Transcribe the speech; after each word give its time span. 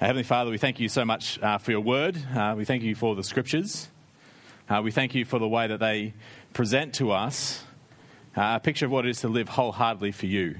Heavenly 0.00 0.22
Father, 0.22 0.50
we 0.50 0.56
thank 0.56 0.80
you 0.80 0.88
so 0.88 1.04
much 1.04 1.38
uh, 1.42 1.58
for 1.58 1.72
your 1.72 1.82
word. 1.82 2.16
Uh, 2.34 2.54
we 2.56 2.64
thank 2.64 2.82
you 2.82 2.94
for 2.94 3.14
the 3.14 3.22
scriptures. 3.22 3.90
Uh, 4.66 4.80
we 4.82 4.90
thank 4.90 5.14
you 5.14 5.26
for 5.26 5.38
the 5.38 5.46
way 5.46 5.66
that 5.66 5.78
they 5.78 6.14
present 6.54 6.94
to 6.94 7.10
us 7.10 7.62
uh, 8.34 8.56
a 8.56 8.60
picture 8.60 8.86
of 8.86 8.92
what 8.92 9.04
it 9.04 9.10
is 9.10 9.20
to 9.20 9.28
live 9.28 9.50
wholeheartedly 9.50 10.12
for 10.12 10.24
you. 10.24 10.56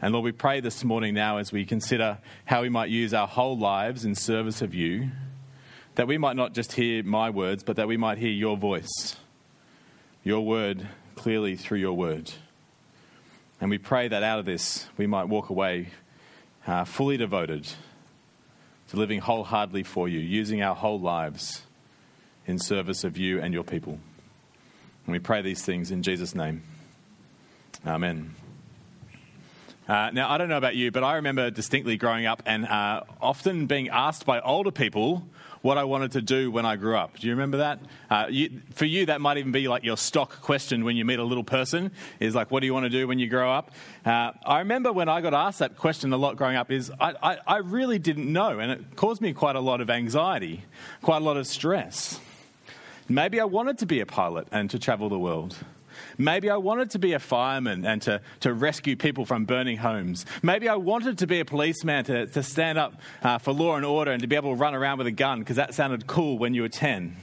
And 0.00 0.12
Lord, 0.12 0.24
we 0.24 0.30
pray 0.30 0.60
this 0.60 0.84
morning 0.84 1.12
now 1.12 1.38
as 1.38 1.50
we 1.50 1.64
consider 1.64 2.18
how 2.44 2.62
we 2.62 2.68
might 2.68 2.88
use 2.88 3.12
our 3.12 3.26
whole 3.26 3.58
lives 3.58 4.04
in 4.04 4.14
service 4.14 4.62
of 4.62 4.74
you, 4.74 5.10
that 5.96 6.06
we 6.06 6.16
might 6.16 6.36
not 6.36 6.54
just 6.54 6.74
hear 6.74 7.02
my 7.02 7.30
words, 7.30 7.64
but 7.64 7.74
that 7.74 7.88
we 7.88 7.96
might 7.96 8.18
hear 8.18 8.30
your 8.30 8.56
voice, 8.56 9.16
your 10.22 10.46
word 10.46 10.86
clearly 11.16 11.56
through 11.56 11.78
your 11.78 11.94
word. 11.94 12.30
And 13.60 13.70
we 13.70 13.78
pray 13.78 14.06
that 14.06 14.22
out 14.22 14.38
of 14.38 14.44
this 14.44 14.86
we 14.96 15.08
might 15.08 15.24
walk 15.24 15.50
away 15.50 15.88
uh, 16.64 16.84
fully 16.84 17.16
devoted 17.16 17.66
to 18.90 18.96
living 18.96 19.20
wholeheartedly 19.20 19.82
for 19.82 20.08
you, 20.08 20.18
using 20.18 20.62
our 20.62 20.74
whole 20.74 21.00
lives 21.00 21.62
in 22.46 22.58
service 22.58 23.04
of 23.04 23.16
you 23.16 23.40
and 23.40 23.54
your 23.54 23.64
people. 23.64 23.98
And 25.06 25.12
we 25.12 25.18
pray 25.18 25.42
these 25.42 25.62
things 25.62 25.90
in 25.90 26.02
Jesus' 26.02 26.34
name. 26.34 26.62
Amen. 27.86 28.34
Uh, 29.86 30.10
now, 30.12 30.30
I 30.30 30.38
don't 30.38 30.48
know 30.48 30.56
about 30.56 30.76
you, 30.76 30.90
but 30.90 31.04
I 31.04 31.16
remember 31.16 31.50
distinctly 31.50 31.98
growing 31.98 32.24
up 32.24 32.42
and 32.46 32.66
uh, 32.66 33.02
often 33.20 33.66
being 33.66 33.90
asked 33.90 34.24
by 34.24 34.40
older 34.40 34.70
people 34.70 35.26
what 35.64 35.78
I 35.78 35.84
wanted 35.84 36.12
to 36.12 36.20
do 36.20 36.50
when 36.50 36.66
I 36.66 36.76
grew 36.76 36.94
up. 36.94 37.18
Do 37.18 37.26
you 37.26 37.32
remember 37.32 37.56
that? 37.56 37.80
Uh, 38.10 38.26
you, 38.28 38.60
for 38.74 38.84
you, 38.84 39.06
that 39.06 39.22
might 39.22 39.38
even 39.38 39.50
be 39.50 39.66
like 39.66 39.82
your 39.82 39.96
stock 39.96 40.42
question 40.42 40.84
when 40.84 40.94
you 40.94 41.06
meet 41.06 41.18
a 41.18 41.24
little 41.24 41.42
person 41.42 41.90
is 42.20 42.34
like, 42.34 42.50
what 42.50 42.60
do 42.60 42.66
you 42.66 42.74
want 42.74 42.84
to 42.84 42.90
do 42.90 43.08
when 43.08 43.18
you 43.18 43.28
grow 43.28 43.50
up? 43.50 43.70
Uh, 44.04 44.32
I 44.44 44.58
remember 44.58 44.92
when 44.92 45.08
I 45.08 45.22
got 45.22 45.32
asked 45.32 45.60
that 45.60 45.78
question 45.78 46.12
a 46.12 46.18
lot 46.18 46.36
growing 46.36 46.56
up 46.56 46.70
is 46.70 46.92
I, 47.00 47.14
I, 47.22 47.38
I 47.46 47.56
really 47.56 47.98
didn't 47.98 48.30
know, 48.30 48.58
and 48.58 48.72
it 48.72 48.94
caused 48.94 49.22
me 49.22 49.32
quite 49.32 49.56
a 49.56 49.60
lot 49.60 49.80
of 49.80 49.88
anxiety, 49.88 50.66
quite 51.00 51.22
a 51.22 51.24
lot 51.24 51.38
of 51.38 51.46
stress. 51.46 52.20
Maybe 53.08 53.40
I 53.40 53.44
wanted 53.44 53.78
to 53.78 53.86
be 53.86 54.00
a 54.00 54.06
pilot 54.06 54.46
and 54.52 54.68
to 54.68 54.78
travel 54.78 55.08
the 55.08 55.18
world. 55.18 55.56
Maybe 56.18 56.50
I 56.50 56.56
wanted 56.56 56.90
to 56.90 56.98
be 56.98 57.12
a 57.12 57.18
fireman 57.18 57.84
and 57.84 58.00
to, 58.02 58.20
to 58.40 58.52
rescue 58.52 58.96
people 58.96 59.24
from 59.24 59.44
burning 59.44 59.78
homes. 59.78 60.26
Maybe 60.42 60.68
I 60.68 60.76
wanted 60.76 61.18
to 61.18 61.26
be 61.26 61.40
a 61.40 61.44
policeman 61.44 62.04
to, 62.04 62.26
to 62.26 62.42
stand 62.42 62.78
up 62.78 62.94
uh, 63.22 63.38
for 63.38 63.52
law 63.52 63.76
and 63.76 63.84
order 63.84 64.12
and 64.12 64.20
to 64.22 64.26
be 64.26 64.36
able 64.36 64.50
to 64.50 64.60
run 64.60 64.74
around 64.74 64.98
with 64.98 65.06
a 65.06 65.12
gun 65.12 65.40
because 65.40 65.56
that 65.56 65.74
sounded 65.74 66.06
cool 66.06 66.38
when 66.38 66.54
you 66.54 66.62
were 66.62 66.68
10. 66.68 67.16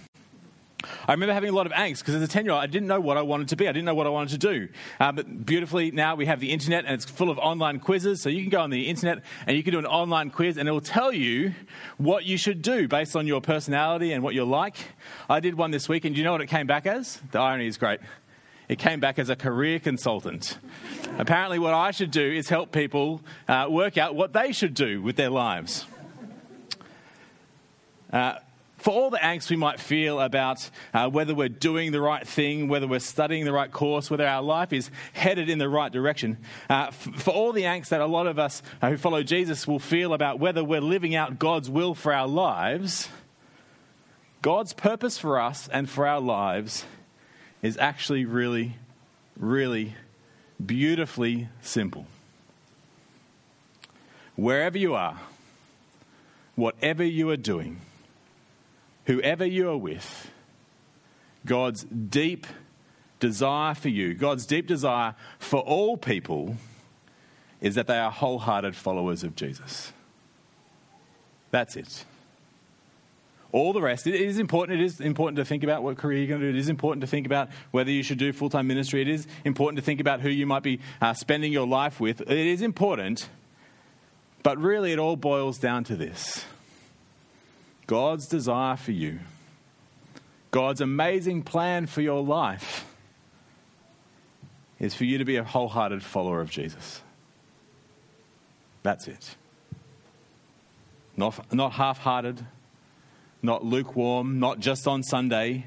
I 1.08 1.12
remember 1.14 1.34
having 1.34 1.50
a 1.50 1.54
lot 1.54 1.66
of 1.66 1.72
angst 1.74 2.00
because 2.00 2.16
as 2.16 2.22
a 2.22 2.28
10 2.28 2.46
year 2.46 2.54
old, 2.54 2.64
I 2.64 2.68
didn't 2.68 2.88
know 2.88 3.00
what 3.00 3.18
I 3.18 3.22
wanted 3.22 3.50
to 3.50 3.56
be. 3.56 3.68
I 3.68 3.72
didn't 3.72 3.86
know 3.86 3.94
what 3.94 4.08
I 4.08 4.10
wanted 4.10 4.30
to 4.30 4.38
do. 4.38 4.70
Uh, 5.00 5.12
but 5.12 5.46
beautifully, 5.46 5.92
now 5.92 6.16
we 6.16 6.26
have 6.26 6.40
the 6.40 6.52
internet 6.52 6.86
and 6.86 6.94
it's 6.94 7.06
full 7.06 7.30
of 7.30 7.38
online 7.38 7.80
quizzes. 7.80 8.22
So 8.22 8.30
you 8.30 8.42
can 8.42 8.50
go 8.50 8.62
on 8.62 8.70
the 8.70 8.88
internet 8.88 9.24
and 9.46 9.58
you 9.58 9.64
can 9.64 9.74
do 9.74 9.80
an 9.80 9.86
online 9.86 10.32
quiz 10.32 10.58
and 10.58 10.68
it 10.68 10.72
will 10.72 10.82
tell 10.82 11.14
you 11.14 11.54
what 11.98 12.26
you 12.26 12.38
should 12.38 12.62
do 12.62 12.88
based 12.88 13.16
on 13.16 13.28
your 13.28 13.42
personality 13.42 14.14
and 14.14 14.24
what 14.24 14.34
you're 14.34 14.46
like. 14.46 14.76
I 15.30 15.40
did 15.40 15.56
one 15.56 15.72
this 15.72 15.88
week 15.88 16.06
and 16.06 16.16
do 16.16 16.20
you 16.20 16.26
know 16.26 16.32
what 16.32 16.42
it 16.42 16.48
came 16.48 16.68
back 16.68 16.86
as? 16.86 17.22
The 17.32 17.40
irony 17.40 17.68
is 17.68 17.78
great. 17.78 18.00
It 18.72 18.80
came 18.80 19.02
back 19.02 19.20
as 19.20 19.28
a 19.28 19.36
career 19.36 19.80
consultant. 19.80 20.58
Apparently, 21.18 21.60
what 21.60 21.74
I 21.74 21.92
should 21.92 22.10
do 22.10 22.22
is 22.22 22.48
help 22.48 22.72
people 22.72 23.22
uh, 23.46 23.68
work 23.70 23.98
out 23.98 24.16
what 24.16 24.32
they 24.32 24.54
should 24.54 24.76
do 24.76 25.02
with 25.02 25.18
their 25.18 25.30
lives. 25.30 25.86
Uh, 28.14 28.36
for 28.78 28.92
all 28.92 29.10
the 29.10 29.18
angst 29.18 29.50
we 29.50 29.58
might 29.58 29.82
feel 29.82 30.22
about 30.22 30.70
uh, 30.94 31.10
whether 31.10 31.36
we're 31.36 31.50
doing 31.50 31.92
the 31.92 32.00
right 32.00 32.26
thing, 32.26 32.70
whether 32.70 32.88
we're 32.88 33.02
studying 33.02 33.44
the 33.44 33.52
right 33.52 33.70
course, 33.70 34.10
whether 34.10 34.26
our 34.26 34.42
life 34.42 34.72
is 34.72 34.90
headed 35.12 35.50
in 35.50 35.58
the 35.58 35.68
right 35.68 35.92
direction, 35.92 36.38
uh, 36.70 36.86
f- 36.88 37.10
for 37.18 37.32
all 37.32 37.52
the 37.52 37.64
angst 37.64 37.90
that 37.90 38.00
a 38.00 38.06
lot 38.06 38.26
of 38.26 38.40
us 38.40 38.64
uh, 38.82 38.90
who 38.90 38.96
follow 38.96 39.22
Jesus 39.22 39.68
will 39.68 39.80
feel 39.80 40.14
about 40.14 40.40
whether 40.40 40.64
we're 40.64 40.80
living 40.80 41.14
out 41.14 41.40
God's 41.40 41.70
will 41.70 41.94
for 41.94 42.14
our 42.14 42.26
lives, 42.26 43.10
God's 44.42 44.72
purpose 44.72 45.18
for 45.18 45.42
us 45.42 45.68
and 45.74 45.90
for 45.90 46.08
our 46.08 46.22
lives 46.22 46.86
is 47.62 47.78
actually 47.78 48.26
really, 48.26 48.78
really 49.38 49.96
beautifully 50.64 51.50
simple. 51.62 52.06
Wherever 54.36 54.78
you 54.78 54.96
are, 54.96 55.20
whatever 56.56 57.04
you 57.04 57.30
are 57.30 57.38
doing, 57.38 57.82
whoever 59.06 59.46
you 59.46 59.70
are 59.70 59.78
with, 59.78 60.32
God's 61.46 61.84
deep 61.84 62.48
desire 63.20 63.76
for 63.76 63.90
you, 63.90 64.14
God's 64.14 64.46
deep 64.46 64.68
desire 64.68 65.16
for 65.40 65.60
all 65.60 65.98
people, 65.98 66.58
is 67.60 67.76
that 67.76 67.88
they 67.88 67.98
are 67.98 68.12
wholehearted 68.12 68.76
followers 68.76 69.24
of 69.24 69.36
Jesus. 69.36 69.94
That's 71.52 71.76
it. 71.76 72.06
All 73.52 73.74
the 73.74 73.82
rest, 73.82 74.08
it 74.08 74.16
is 74.16 74.40
important. 74.40 74.80
It 74.80 74.86
is 74.86 75.02
important 75.02 75.36
to 75.38 75.46
think 75.46 75.64
about 75.64 75.84
what 75.84 75.98
career 75.98 76.20
you're 76.20 76.28
going 76.28 76.42
to 76.42 76.52
do. 76.52 76.58
It 76.58 76.60
is 76.60 76.70
important 76.70 77.02
to 77.02 77.08
think 77.08 77.26
about 77.26 77.50
whether 77.72 77.92
you 77.92 78.02
should 78.02 78.18
do 78.18 78.32
full 78.32 78.50
time 78.50 78.68
ministry. 78.68 79.02
It 79.02 79.10
is 79.10 79.28
important 79.44 79.78
to 79.78 79.84
think 79.84 80.00
about 80.00 80.22
who 80.22 80.30
you 80.30 80.46
might 80.46 80.64
be 80.64 80.80
uh, 81.02 81.14
spending 81.14 81.52
your 81.52 81.68
life 81.68 82.00
with. 82.00 82.22
It 82.22 82.30
is 82.30 82.62
important, 82.62 83.28
but 84.44 84.58
really 84.58 84.94
it 84.94 85.00
all 85.00 85.18
boils 85.18 85.58
down 85.58 85.84
to 85.86 85.96
this 85.96 86.46
God's 87.88 88.28
desire 88.28 88.78
for 88.78 88.94
you, 88.94 89.20
God's 90.52 90.80
amazing 90.80 91.44
plan 91.44 91.88
for 91.88 92.02
your 92.02 92.24
life 92.24 92.86
is 94.80 94.96
for 94.96 95.06
you 95.06 95.18
to 95.20 95.26
be 95.26 95.36
a 95.36 95.44
wholehearted 95.44 96.02
follower 96.02 96.42
of 96.42 96.50
Jesus. 96.50 97.02
That's 98.82 99.08
it. 99.08 99.36
Not, 101.16 101.54
not 101.54 101.74
half 101.74 102.00
hearted, 102.00 102.44
not 103.42 103.66
lukewarm, 103.66 104.40
not 104.40 104.60
just 104.60 104.88
on 104.88 105.04
Sunday, 105.04 105.66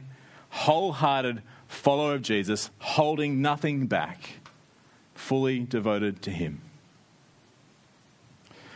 wholehearted 0.51 1.43
follower 1.67 2.15
of 2.15 2.23
Jesus, 2.23 2.71
holding 2.79 3.43
nothing 3.43 3.87
back, 3.87 4.35
fully 5.15 5.61
devoted 5.61 6.23
to 6.23 6.31
Him. 6.31 6.61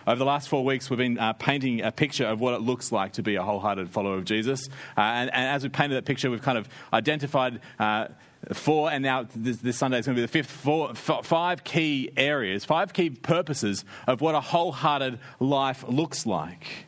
Over 0.09 0.19
the 0.20 0.25
last 0.25 0.48
four 0.48 0.64
weeks, 0.64 0.88
we've 0.88 0.97
been 0.97 1.19
uh, 1.19 1.34
painting 1.34 1.82
a 1.82 1.92
picture 1.92 2.25
of 2.25 2.41
what 2.41 2.54
it 2.54 2.62
looks 2.62 2.91
like 2.91 3.12
to 3.12 3.22
be 3.22 3.34
a 3.34 3.42
wholehearted 3.42 3.91
follower 3.91 4.16
of 4.16 4.25
Jesus. 4.25 4.66
Uh, 4.97 5.03
and, 5.03 5.30
and, 5.34 5.48
as 5.48 5.62
we 5.62 5.69
painted 5.69 5.97
that 5.97 6.06
picture, 6.06 6.30
we've 6.30 6.41
kind 6.41 6.56
of 6.56 6.66
identified 6.94 7.60
uh, 7.78 8.09
four, 8.54 8.91
and 8.91 9.03
now 9.03 9.26
this, 9.36 9.59
this, 9.59 9.76
Sunday 9.76 9.98
is 9.98 10.06
going 10.06 10.16
to 10.16 10.22
be 10.22 10.25
the 10.25 10.32
fifth, 10.32 10.50
four, 10.50 10.92
f- 10.92 11.26
five 11.26 11.62
key 11.62 12.10
areas, 12.16 12.65
five 12.65 12.94
key 12.94 13.10
purposes 13.10 13.84
of 14.06 14.22
what 14.22 14.34
a 14.34 14.41
wholehearted 14.41 15.19
life 15.41 15.84
looks 15.86 16.25
like. 16.25 16.88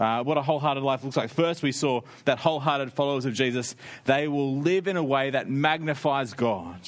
Uh, 0.00 0.22
what 0.24 0.38
a 0.38 0.42
wholehearted 0.42 0.82
life 0.82 1.04
looks 1.04 1.16
like. 1.16 1.28
First, 1.28 1.62
we 1.62 1.72
saw 1.72 2.00
that 2.24 2.38
wholehearted 2.38 2.90
followers 2.94 3.26
of 3.26 3.34
Jesus, 3.34 3.76
they 4.06 4.28
will 4.28 4.56
live 4.56 4.88
in 4.88 4.96
a 4.96 5.04
way 5.04 5.28
that 5.28 5.50
magnifies 5.50 6.32
God. 6.32 6.80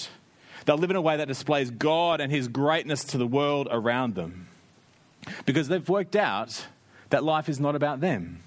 They'll 0.65 0.79
live 0.79 0.91
in 0.91 0.97
a 0.97 1.03
way 1.03 1.19
that 1.19 1.29
displays 1.29 1.71
God 1.71 2.23
and 2.23 2.33
His 2.33 2.49
greatness 2.49 3.05
to 3.05 3.19
the 3.19 3.27
world 3.27 3.69
around 3.71 4.15
them. 4.15 4.49
Because 5.45 5.69
they've 5.69 5.87
worked 5.87 6.17
out 6.17 6.67
that 7.11 7.23
life 7.23 7.51
is 7.51 7.61
not 7.61 7.77
about 7.77 8.01
them, 8.01 8.43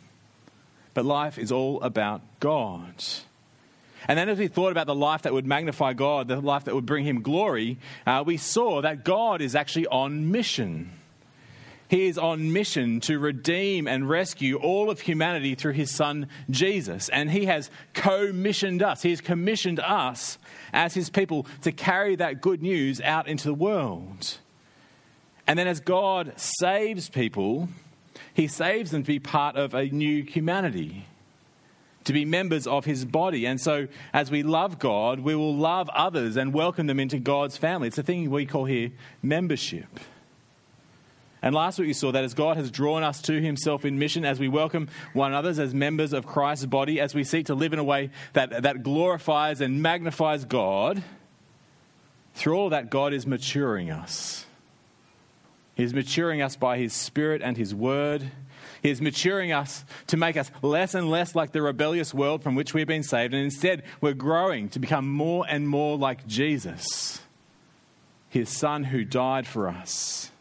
but 0.95 1.05
life 1.05 1.37
is 1.37 1.51
all 1.51 1.79
about 1.81 2.21
God. 2.39 3.03
And 4.07 4.17
then, 4.17 4.29
as 4.29 4.39
we 4.39 4.47
thought 4.47 4.71
about 4.71 4.87
the 4.87 4.95
life 4.95 5.23
that 5.23 5.33
would 5.33 5.45
magnify 5.45 5.93
God, 5.93 6.27
the 6.27 6.39
life 6.39 6.65
that 6.65 6.73
would 6.73 6.85
bring 6.85 7.05
Him 7.05 7.21
glory, 7.21 7.77
uh, 8.07 8.23
we 8.25 8.37
saw 8.37 8.81
that 8.81 9.03
God 9.03 9.41
is 9.41 9.55
actually 9.55 9.87
on 9.87 10.31
mission. 10.31 10.91
He 11.88 12.07
is 12.07 12.18
on 12.18 12.51
mission 12.51 13.00
to 13.01 13.19
redeem 13.19 13.88
and 13.88 14.09
rescue 14.09 14.57
all 14.57 14.90
of 14.90 15.01
humanity 15.01 15.53
through 15.53 15.73
his 15.73 15.91
son 15.91 16.28
Jesus. 16.50 17.09
And 17.09 17.29
he 17.29 17.46
has 17.46 17.69
co 17.94 18.31
missioned 18.31 18.81
us, 18.81 19.03
he 19.03 19.12
has 19.12 19.22
commissioned 19.22 19.79
us 19.79 20.38
as 20.73 20.94
his 20.94 21.09
people 21.09 21.46
to 21.62 21.72
carry 21.72 22.16
that 22.16 22.41
good 22.41 22.62
news 22.62 23.01
out 23.01 23.28
into 23.28 23.47
the 23.47 23.53
world. 23.53 24.38
And 25.47 25.59
then 25.59 25.68
as 25.68 25.79
God 25.79 26.34
saves 26.38 27.07
people, 27.09 27.69
he 28.34 28.47
saves 28.47 28.91
them 28.91 29.03
to 29.03 29.08
be 29.08 29.20
part 29.20 29.55
of 29.55 29.76
a 29.76 29.85
new 29.85 30.23
humanity, 30.23 31.05
to 32.05 32.14
be 32.14 32.26
members 32.26 32.66
of 32.66 32.85
his 32.85 33.05
body. 33.05 33.46
And 33.46 33.61
so, 33.61 33.88
as 34.11 34.31
we 34.31 34.41
love 34.41 34.79
God, 34.79 35.20
we 35.20 35.35
will 35.35 35.55
love 35.55 35.88
others 35.90 36.35
and 36.35 36.52
welcome 36.52 36.88
them 36.88 36.99
into 36.99 37.20
God's 37.20 37.58
family. 37.58 37.90
It's 37.90 37.97
a 37.99 38.03
thing 38.03 38.29
we 38.31 38.47
call 38.47 38.66
here 38.66 38.91
membership. 39.22 39.99
And 41.45 41.53
last 41.53 41.77
week 41.77 41.85
we 41.85 41.93
saw 41.93 42.11
that 42.11 42.23
as 42.23 42.33
God 42.33 42.57
has 42.57 42.71
drawn 42.71 43.03
us 43.03 43.21
to 43.21 43.39
himself 43.39 43.85
in 43.85 43.99
mission, 43.99 44.25
as 44.25 44.39
we 44.39 44.47
welcome 44.47 44.89
one 45.13 45.31
another 45.31 45.51
as 45.61 45.75
members 45.75 46.11
of 46.11 46.25
Christ's 46.25 46.65
body, 46.65 46.99
as 46.99 47.13
we 47.13 47.23
seek 47.23 47.45
to 47.45 47.53
live 47.53 47.71
in 47.71 47.77
a 47.77 47.83
way 47.83 48.09
that, 48.33 48.63
that 48.63 48.81
glorifies 48.81 49.61
and 49.61 49.79
magnifies 49.79 50.43
God, 50.43 51.03
through 52.33 52.55
all 52.55 52.65
of 52.65 52.71
that, 52.71 52.89
God 52.89 53.13
is 53.13 53.27
maturing 53.27 53.91
us. 53.91 54.47
He's 55.75 55.93
maturing 55.93 56.41
us 56.41 56.55
by 56.55 56.79
His 56.79 56.93
Spirit 56.93 57.43
and 57.43 57.55
His 57.55 57.75
Word. 57.75 58.31
He 58.81 58.89
is 58.89 58.99
maturing 58.99 59.51
us 59.51 59.85
to 60.07 60.17
make 60.17 60.37
us 60.37 60.49
less 60.63 60.95
and 60.95 61.11
less 61.11 61.35
like 61.35 61.51
the 61.51 61.61
rebellious 61.61 62.11
world 62.11 62.41
from 62.41 62.55
which 62.55 62.73
we've 62.73 62.87
been 62.87 63.03
saved, 63.03 63.35
and 63.35 63.43
instead 63.43 63.83
we're 64.01 64.13
growing 64.13 64.67
to 64.69 64.79
become 64.79 65.07
more 65.07 65.45
and 65.47 65.69
more 65.69 65.95
like 65.95 66.25
Jesus, 66.25 67.21
His 68.29 68.49
Son 68.49 68.85
who 68.85 69.05
died 69.05 69.45
for 69.45 69.67
us. 69.67 70.31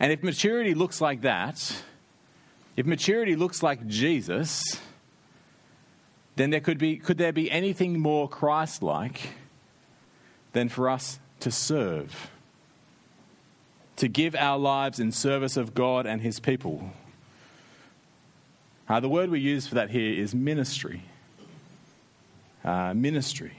And 0.00 0.12
if 0.12 0.22
maturity 0.22 0.74
looks 0.74 1.00
like 1.00 1.22
that, 1.22 1.82
if 2.76 2.86
maturity 2.86 3.34
looks 3.34 3.62
like 3.62 3.86
Jesus, 3.86 4.62
then 6.36 6.50
there 6.50 6.60
could, 6.60 6.78
be, 6.78 6.96
could 6.96 7.18
there 7.18 7.32
be 7.32 7.50
anything 7.50 7.98
more 7.98 8.28
Christ 8.28 8.82
like 8.82 9.30
than 10.52 10.68
for 10.68 10.88
us 10.88 11.18
to 11.40 11.50
serve? 11.50 12.30
To 13.96 14.06
give 14.06 14.36
our 14.36 14.58
lives 14.58 15.00
in 15.00 15.10
service 15.10 15.56
of 15.56 15.74
God 15.74 16.06
and 16.06 16.22
His 16.22 16.38
people. 16.38 16.92
Uh, 18.88 19.00
the 19.00 19.08
word 19.08 19.30
we 19.30 19.40
use 19.40 19.66
for 19.66 19.74
that 19.74 19.90
here 19.90 20.14
is 20.14 20.34
ministry. 20.34 21.02
Uh, 22.64 22.94
ministry. 22.94 23.52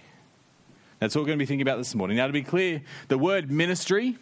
That's 1.00 1.14
what 1.14 1.22
we're 1.22 1.28
going 1.28 1.40
to 1.40 1.44
be 1.44 1.48
thinking 1.48 1.68
about 1.68 1.78
this 1.78 1.94
morning. 1.94 2.16
Now, 2.16 2.28
to 2.28 2.34
be 2.34 2.42
clear, 2.42 2.82
the 3.10 3.18
word 3.18 3.52
ministry, 3.52 4.18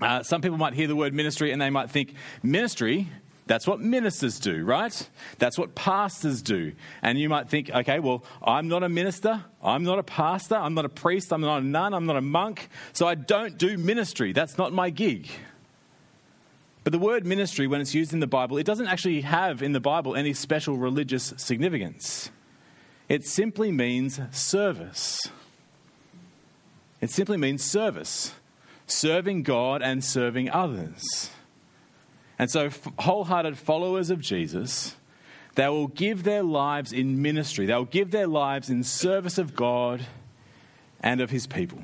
uh, 0.00 0.22
some 0.22 0.40
people 0.40 0.58
might 0.58 0.74
hear 0.74 0.86
the 0.86 0.96
word 0.96 1.12
ministry 1.12 1.52
and 1.52 1.60
they 1.60 1.70
might 1.70 1.90
think 1.90 2.14
ministry 2.42 3.08
that's 3.46 3.66
what 3.66 3.80
ministers 3.80 4.38
do, 4.38 4.64
right? 4.64 5.10
That's 5.38 5.58
what 5.58 5.74
pastors 5.74 6.42
do. 6.42 6.72
And 7.02 7.18
you 7.18 7.28
might 7.28 7.48
think, 7.48 7.70
okay, 7.70 7.98
well, 7.98 8.24
I'm 8.42 8.68
not 8.68 8.82
a 8.84 8.88
minister, 8.88 9.44
I'm 9.62 9.82
not 9.82 9.98
a 9.98 10.02
pastor, 10.02 10.54
I'm 10.54 10.74
not 10.74 10.84
a 10.84 10.88
priest, 10.88 11.32
I'm 11.32 11.40
not 11.40 11.58
a 11.58 11.64
nun, 11.64 11.92
I'm 11.92 12.06
not 12.06 12.16
a 12.16 12.20
monk, 12.20 12.68
so 12.92 13.06
I 13.06 13.14
don't 13.14 13.58
do 13.58 13.76
ministry. 13.76 14.32
That's 14.32 14.58
not 14.58 14.72
my 14.72 14.90
gig. 14.90 15.28
But 16.84 16.92
the 16.92 16.98
word 16.98 17.26
ministry, 17.26 17.66
when 17.66 17.80
it's 17.80 17.94
used 17.94 18.12
in 18.12 18.20
the 18.20 18.26
Bible, 18.26 18.58
it 18.58 18.64
doesn't 18.64 18.86
actually 18.86 19.22
have 19.22 19.62
in 19.62 19.72
the 19.72 19.80
Bible 19.80 20.14
any 20.16 20.34
special 20.34 20.76
religious 20.76 21.34
significance. 21.36 22.30
It 23.08 23.26
simply 23.26 23.72
means 23.72 24.20
service. 24.30 25.20
It 27.00 27.10
simply 27.10 27.36
means 27.36 27.62
service, 27.62 28.34
serving 28.92 29.42
God 29.42 29.82
and 29.82 30.04
serving 30.04 30.50
others. 30.50 31.30
And 32.38 32.50
so, 32.50 32.70
wholehearted 32.98 33.56
followers 33.58 34.10
of 34.10 34.20
Jesus, 34.20 34.96
they 35.54 35.68
will 35.68 35.88
give 35.88 36.24
their 36.24 36.42
lives 36.42 36.92
in 36.92 37.22
ministry, 37.22 37.66
they'll 37.66 37.84
give 37.84 38.10
their 38.10 38.26
lives 38.26 38.70
in 38.70 38.82
service 38.82 39.38
of 39.38 39.54
God 39.54 40.06
and 41.00 41.20
of 41.20 41.30
his 41.30 41.46
people. 41.46 41.82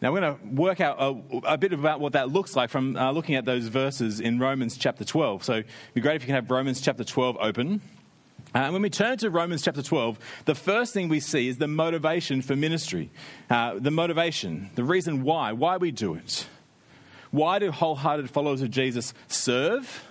Now, 0.00 0.12
we're 0.12 0.20
going 0.20 0.38
to 0.38 0.46
work 0.54 0.80
out 0.80 0.96
a, 0.98 1.52
a, 1.52 1.58
bit 1.58 1.74
about 1.74 2.00
what 2.00 2.14
that 2.14 2.30
looks 2.30 2.56
like 2.56 2.70
from 2.70 2.96
uh, 2.96 3.12
looking 3.12 3.34
at 3.34 3.44
those 3.44 3.66
verses 3.66 4.18
in 4.18 4.38
Romans 4.38 4.78
chapter 4.78 5.04
12. 5.04 5.44
So, 5.44 5.52
it'd 5.56 5.66
be 5.92 6.00
great 6.00 6.16
if 6.16 6.22
you 6.22 6.26
can 6.26 6.36
have 6.36 6.50
Romans 6.50 6.80
chapter 6.80 7.04
12 7.04 7.36
open. 7.38 7.82
Uh, 8.54 8.58
and 8.58 8.72
when 8.72 8.82
we 8.82 8.90
turn 8.90 9.16
to 9.18 9.30
Romans 9.30 9.62
chapter 9.62 9.82
12, 9.82 10.18
the 10.44 10.54
first 10.54 10.92
thing 10.92 11.08
we 11.08 11.20
see 11.20 11.48
is 11.48 11.58
the 11.58 11.68
motivation 11.68 12.42
for 12.42 12.56
ministry. 12.56 13.10
Uh, 13.48 13.74
the 13.78 13.90
motivation, 13.90 14.70
the 14.74 14.82
reason 14.82 15.22
why, 15.22 15.52
why 15.52 15.76
we 15.76 15.90
do 15.90 16.14
it. 16.14 16.46
Why 17.30 17.60
do 17.60 17.70
wholehearted 17.70 18.28
followers 18.28 18.60
of 18.60 18.70
Jesus 18.70 19.14
serve? 19.28 20.04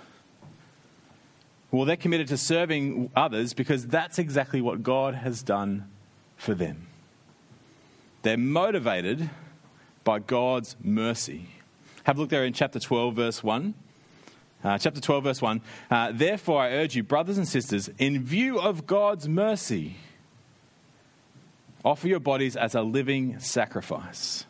Well, 1.72 1.86
they're 1.86 1.98
committed 1.98 2.30
to 2.30 2.38
serving 2.38 3.12
others 3.16 3.54
because 3.54 3.86
that's 3.88 4.18
exactly 4.18 4.62
what 4.62 4.84
God 4.84 5.16
has 5.16 5.44
done 5.44 5.90
for 6.38 6.54
them. 6.54 6.88
They're 8.22 8.38
motivated 8.38 9.30
by 10.04 10.20
God's 10.20 10.76
mercy. 10.82 11.50
Have 12.04 12.18
a 12.18 12.22
look 12.22 12.30
there 12.30 12.46
in 12.46 12.54
chapter 12.54 12.80
12, 12.80 13.16
verse 13.16 13.44
1. 13.44 13.74
Uh, 14.64 14.78
chapter 14.78 15.00
12, 15.00 15.24
verse 15.24 15.42
1. 15.42 15.62
Uh, 15.90 16.12
Therefore, 16.12 16.62
I 16.62 16.72
urge 16.72 16.96
you, 16.96 17.04
brothers 17.04 17.38
and 17.38 17.48
sisters, 17.48 17.90
in 17.98 18.24
view 18.24 18.60
of 18.60 18.86
God's 18.86 19.28
mercy, 19.28 19.96
offer 21.86 22.08
your 22.08 22.20
bodies 22.20 22.56
as 22.56 22.76
a 22.76 22.82
living 22.82 23.40
sacrifice 23.40 24.46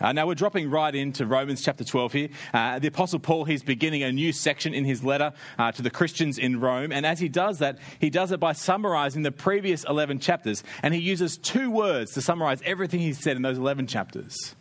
uh, 0.00 0.12
now 0.12 0.26
we're 0.26 0.34
dropping 0.34 0.70
right 0.70 0.94
into 0.94 1.24
Romans 1.24 1.62
chapter 1.62 1.84
12 1.84 2.12
here. 2.12 2.28
Uh, 2.52 2.78
the 2.78 2.88
Apostle 2.88 3.20
Paul, 3.20 3.44
he's 3.44 3.62
beginning 3.62 4.02
a 4.02 4.10
new 4.10 4.32
section 4.32 4.74
in 4.74 4.84
his 4.84 5.04
letter 5.04 5.32
uh, 5.58 5.70
to 5.72 5.82
the 5.82 5.90
Christians 5.90 6.36
in 6.36 6.60
Rome. 6.60 6.90
And 6.90 7.06
as 7.06 7.20
he 7.20 7.28
does 7.28 7.58
that, 7.60 7.78
he 8.00 8.10
does 8.10 8.32
it 8.32 8.40
by 8.40 8.52
summarizing 8.52 9.22
the 9.22 9.32
previous 9.32 9.84
11 9.84 10.18
chapters. 10.18 10.64
And 10.82 10.92
he 10.94 11.00
uses 11.00 11.38
two 11.38 11.70
words 11.70 12.12
to 12.14 12.22
summarize 12.22 12.60
everything 12.64 13.00
he 13.00 13.12
said 13.12 13.36
in 13.36 13.42
those 13.42 13.58
11 13.58 13.86
chapters. 13.86 14.56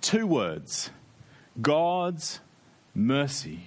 Two 0.00 0.26
words 0.26 0.90
God's 1.60 2.40
mercy. 2.94 3.66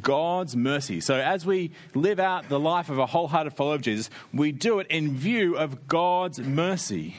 God's 0.00 0.56
mercy. 0.56 1.00
So, 1.00 1.16
as 1.16 1.44
we 1.44 1.72
live 1.94 2.18
out 2.18 2.48
the 2.48 2.60
life 2.60 2.88
of 2.88 2.98
a 2.98 3.06
wholehearted 3.06 3.54
follower 3.54 3.74
of 3.74 3.82
Jesus, 3.82 4.08
we 4.32 4.52
do 4.52 4.78
it 4.78 4.86
in 4.88 5.16
view 5.16 5.56
of 5.56 5.86
God's 5.86 6.38
mercy. 6.40 7.16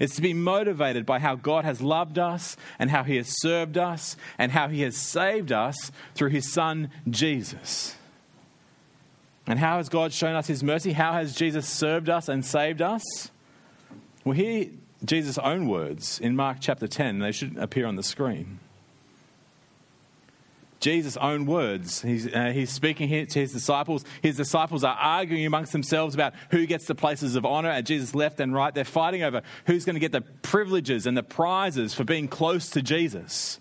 It's 0.00 0.16
to 0.16 0.22
be 0.22 0.34
motivated 0.34 1.06
by 1.06 1.20
how 1.20 1.36
God 1.36 1.64
has 1.64 1.80
loved 1.80 2.18
us 2.18 2.56
and 2.80 2.90
how 2.90 3.04
He 3.04 3.16
has 3.16 3.40
served 3.40 3.78
us 3.78 4.16
and 4.38 4.50
how 4.50 4.68
He 4.68 4.82
has 4.82 4.96
saved 4.96 5.52
us 5.52 5.92
through 6.14 6.30
His 6.30 6.52
Son, 6.52 6.90
Jesus. 7.08 7.94
And 9.46 9.58
how 9.58 9.76
has 9.76 9.88
God 9.88 10.12
shown 10.12 10.34
us 10.34 10.48
His 10.48 10.64
mercy? 10.64 10.92
How 10.92 11.12
has 11.12 11.34
Jesus 11.34 11.68
served 11.68 12.08
us 12.08 12.28
and 12.28 12.44
saved 12.44 12.82
us? 12.82 13.30
Well, 14.24 14.34
hear 14.34 14.66
Jesus' 15.04 15.38
own 15.38 15.68
words 15.68 16.18
in 16.18 16.34
Mark 16.34 16.56
chapter 16.60 16.88
10. 16.88 17.20
They 17.20 17.30
should 17.30 17.56
appear 17.58 17.86
on 17.86 17.96
the 17.96 18.02
screen. 18.02 18.58
Jesus' 20.84 21.16
own 21.16 21.46
words. 21.46 22.02
He's, 22.02 22.30
uh, 22.30 22.50
he's 22.52 22.68
speaking 22.68 23.08
here 23.08 23.24
to 23.24 23.38
his 23.38 23.54
disciples. 23.54 24.04
His 24.20 24.36
disciples 24.36 24.84
are 24.84 24.94
arguing 24.94 25.46
amongst 25.46 25.72
themselves 25.72 26.14
about 26.14 26.34
who 26.50 26.66
gets 26.66 26.84
the 26.84 26.94
places 26.94 27.36
of 27.36 27.46
honor 27.46 27.70
at 27.70 27.86
Jesus' 27.86 28.14
left 28.14 28.38
and 28.38 28.52
right. 28.52 28.74
They're 28.74 28.84
fighting 28.84 29.22
over 29.22 29.40
who's 29.66 29.86
going 29.86 29.94
to 29.94 30.00
get 30.00 30.12
the 30.12 30.20
privileges 30.20 31.06
and 31.06 31.16
the 31.16 31.22
prizes 31.22 31.94
for 31.94 32.04
being 32.04 32.28
close 32.28 32.68
to 32.68 32.82
Jesus. 32.82 33.60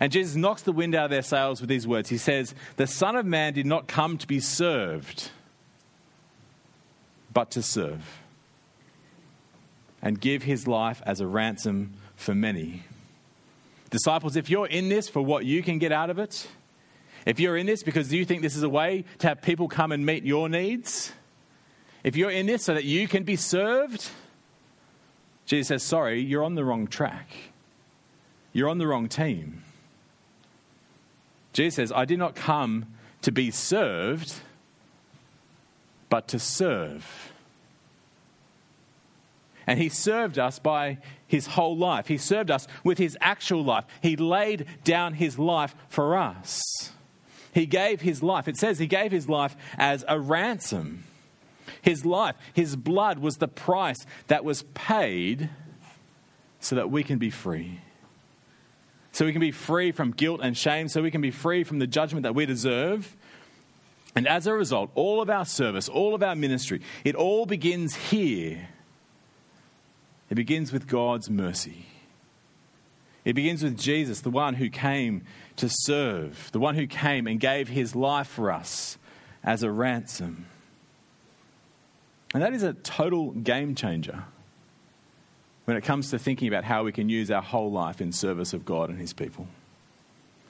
And 0.00 0.10
Jesus 0.10 0.36
knocks 0.36 0.62
the 0.62 0.72
wind 0.72 0.94
out 0.94 1.04
of 1.04 1.10
their 1.10 1.20
sails 1.20 1.60
with 1.60 1.68
these 1.68 1.86
words. 1.86 2.08
He 2.08 2.16
says, 2.16 2.54
The 2.76 2.86
Son 2.86 3.14
of 3.14 3.26
Man 3.26 3.52
did 3.52 3.66
not 3.66 3.86
come 3.86 4.16
to 4.16 4.26
be 4.26 4.40
served, 4.40 5.30
but 7.30 7.50
to 7.50 7.62
serve 7.62 8.22
and 10.00 10.18
give 10.18 10.44
his 10.44 10.66
life 10.66 11.02
as 11.04 11.20
a 11.20 11.26
ransom 11.26 11.92
for 12.16 12.34
many. 12.34 12.84
Disciples, 13.94 14.34
if 14.34 14.50
you're 14.50 14.66
in 14.66 14.88
this 14.88 15.08
for 15.08 15.22
what 15.22 15.44
you 15.44 15.62
can 15.62 15.78
get 15.78 15.92
out 15.92 16.10
of 16.10 16.18
it, 16.18 16.48
if 17.26 17.38
you're 17.38 17.56
in 17.56 17.64
this 17.64 17.84
because 17.84 18.12
you 18.12 18.24
think 18.24 18.42
this 18.42 18.56
is 18.56 18.64
a 18.64 18.68
way 18.68 19.04
to 19.18 19.28
have 19.28 19.40
people 19.40 19.68
come 19.68 19.92
and 19.92 20.04
meet 20.04 20.24
your 20.24 20.48
needs, 20.48 21.12
if 22.02 22.16
you're 22.16 22.30
in 22.30 22.46
this 22.46 22.64
so 22.64 22.74
that 22.74 22.82
you 22.82 23.06
can 23.06 23.22
be 23.22 23.36
served, 23.36 24.10
Jesus 25.46 25.68
says, 25.68 25.84
Sorry, 25.84 26.20
you're 26.20 26.42
on 26.42 26.56
the 26.56 26.64
wrong 26.64 26.88
track. 26.88 27.28
You're 28.52 28.68
on 28.68 28.78
the 28.78 28.86
wrong 28.88 29.08
team. 29.08 29.62
Jesus 31.52 31.76
says, 31.76 31.92
I 31.92 32.04
did 32.04 32.18
not 32.18 32.34
come 32.34 32.86
to 33.22 33.30
be 33.30 33.52
served, 33.52 34.34
but 36.08 36.26
to 36.28 36.40
serve. 36.40 37.32
And 39.66 39.78
he 39.78 39.88
served 39.88 40.38
us 40.38 40.58
by 40.58 40.98
his 41.26 41.46
whole 41.46 41.76
life. 41.76 42.06
He 42.06 42.18
served 42.18 42.50
us 42.50 42.68
with 42.82 42.98
his 42.98 43.16
actual 43.20 43.64
life. 43.64 43.84
He 44.02 44.16
laid 44.16 44.66
down 44.84 45.14
his 45.14 45.38
life 45.38 45.74
for 45.88 46.16
us. 46.16 46.62
He 47.52 47.66
gave 47.66 48.00
his 48.00 48.22
life. 48.22 48.48
It 48.48 48.56
says 48.56 48.78
he 48.78 48.86
gave 48.86 49.12
his 49.12 49.28
life 49.28 49.56
as 49.78 50.04
a 50.08 50.18
ransom. 50.18 51.04
His 51.80 52.04
life, 52.04 52.36
his 52.52 52.76
blood 52.76 53.18
was 53.18 53.36
the 53.36 53.48
price 53.48 54.06
that 54.26 54.44
was 54.44 54.62
paid 54.74 55.50
so 56.60 56.76
that 56.76 56.90
we 56.90 57.02
can 57.02 57.18
be 57.18 57.30
free. 57.30 57.80
So 59.12 59.24
we 59.24 59.32
can 59.32 59.40
be 59.40 59.52
free 59.52 59.92
from 59.92 60.10
guilt 60.10 60.40
and 60.42 60.56
shame, 60.56 60.88
so 60.88 61.02
we 61.02 61.10
can 61.10 61.20
be 61.20 61.30
free 61.30 61.62
from 61.62 61.78
the 61.78 61.86
judgment 61.86 62.24
that 62.24 62.34
we 62.34 62.46
deserve. 62.46 63.16
And 64.16 64.26
as 64.26 64.46
a 64.46 64.52
result, 64.52 64.90
all 64.94 65.20
of 65.20 65.30
our 65.30 65.44
service, 65.44 65.88
all 65.88 66.14
of 66.14 66.22
our 66.22 66.34
ministry, 66.34 66.80
it 67.04 67.14
all 67.14 67.46
begins 67.46 67.94
here 67.94 68.68
it 70.34 70.36
begins 70.36 70.72
with 70.72 70.88
God's 70.88 71.30
mercy. 71.30 71.86
It 73.24 73.34
begins 73.34 73.62
with 73.62 73.78
Jesus, 73.78 74.20
the 74.22 74.30
one 74.30 74.54
who 74.54 74.68
came 74.68 75.22
to 75.58 75.68
serve, 75.70 76.50
the 76.50 76.58
one 76.58 76.74
who 76.74 76.88
came 76.88 77.28
and 77.28 77.38
gave 77.38 77.68
his 77.68 77.94
life 77.94 78.26
for 78.26 78.50
us 78.50 78.98
as 79.44 79.62
a 79.62 79.70
ransom. 79.70 80.46
And 82.34 82.42
that 82.42 82.52
is 82.52 82.64
a 82.64 82.72
total 82.72 83.30
game 83.30 83.76
changer 83.76 84.24
when 85.66 85.76
it 85.76 85.84
comes 85.84 86.10
to 86.10 86.18
thinking 86.18 86.48
about 86.48 86.64
how 86.64 86.82
we 86.82 86.90
can 86.90 87.08
use 87.08 87.30
our 87.30 87.40
whole 87.40 87.70
life 87.70 88.00
in 88.00 88.10
service 88.10 88.52
of 88.52 88.64
God 88.64 88.90
and 88.90 88.98
his 88.98 89.12
people. 89.12 89.46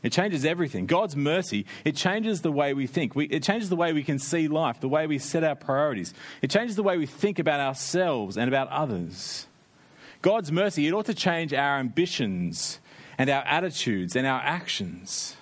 It 0.02 0.12
changes 0.12 0.46
everything. 0.46 0.86
God's 0.86 1.14
mercy, 1.14 1.66
it 1.84 1.94
changes 1.94 2.40
the 2.40 2.50
way 2.50 2.72
we 2.72 2.86
think. 2.86 3.14
We, 3.14 3.26
it 3.26 3.42
changes 3.42 3.68
the 3.68 3.76
way 3.76 3.92
we 3.92 4.02
can 4.02 4.18
see 4.18 4.48
life, 4.48 4.80
the 4.80 4.88
way 4.88 5.06
we 5.06 5.18
set 5.18 5.44
our 5.44 5.54
priorities. 5.54 6.14
It 6.40 6.48
changes 6.48 6.74
the 6.74 6.82
way 6.82 6.96
we 6.96 7.04
think 7.04 7.38
about 7.38 7.60
ourselves 7.60 8.38
and 8.38 8.48
about 8.48 8.68
others. 8.68 9.46
God's 10.24 10.50
mercy, 10.50 10.88
it 10.88 10.94
ought 10.94 11.04
to 11.04 11.14
change 11.14 11.52
our 11.52 11.78
ambitions 11.78 12.80
and 13.18 13.28
our 13.28 13.42
attitudes 13.42 14.16
and 14.16 14.26
our 14.26 14.40
actions. 14.40 15.36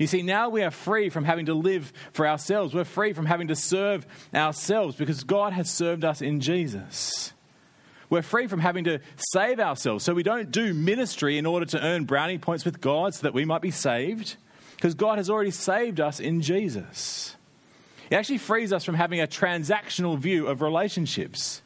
You 0.00 0.08
see, 0.08 0.20
now 0.22 0.48
we 0.48 0.64
are 0.64 0.72
free 0.72 1.10
from 1.10 1.22
having 1.22 1.46
to 1.46 1.54
live 1.54 1.92
for 2.12 2.26
ourselves. 2.26 2.74
We're 2.74 2.82
free 2.82 3.12
from 3.12 3.26
having 3.26 3.46
to 3.48 3.54
serve 3.54 4.04
ourselves 4.34 4.96
because 4.96 5.22
God 5.22 5.52
has 5.52 5.70
served 5.70 6.04
us 6.04 6.22
in 6.22 6.40
Jesus. 6.40 7.32
We're 8.10 8.22
free 8.22 8.48
from 8.48 8.58
having 8.58 8.82
to 8.82 8.98
save 9.32 9.60
ourselves. 9.60 10.02
So 10.02 10.12
we 10.12 10.24
don't 10.24 10.50
do 10.50 10.74
ministry 10.74 11.38
in 11.38 11.46
order 11.46 11.66
to 11.66 11.80
earn 11.80 12.02
brownie 12.02 12.38
points 12.38 12.64
with 12.64 12.80
God 12.80 13.14
so 13.14 13.22
that 13.22 13.32
we 13.32 13.44
might 13.44 13.62
be 13.62 13.70
saved. 13.70 14.34
Because 14.74 14.94
God 14.94 15.18
has 15.18 15.30
already 15.30 15.52
saved 15.52 16.00
us 16.00 16.18
in 16.18 16.40
Jesus. 16.40 17.36
It 18.10 18.16
actually 18.16 18.38
frees 18.38 18.72
us 18.72 18.82
from 18.82 18.96
having 18.96 19.20
a 19.20 19.28
transactional 19.28 20.18
view 20.18 20.48
of 20.48 20.62
relationships, 20.62 21.62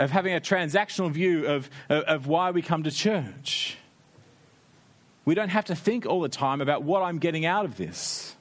of 0.00 0.10
having 0.10 0.34
a 0.34 0.40
transactional 0.40 1.10
view 1.12 1.46
of, 1.46 1.70
of, 1.88 2.26
why 2.26 2.50
we 2.50 2.62
come 2.62 2.82
to 2.84 2.90
church. 2.90 3.76
We 5.26 5.34
don't 5.34 5.50
have 5.50 5.66
to 5.66 5.76
think 5.76 6.06
all 6.06 6.22
the 6.22 6.28
time 6.28 6.60
about 6.60 6.82
what 6.82 7.02
I'm 7.02 7.18
getting 7.18 7.44
out 7.44 7.66
of 7.66 7.76
this. 7.76 8.34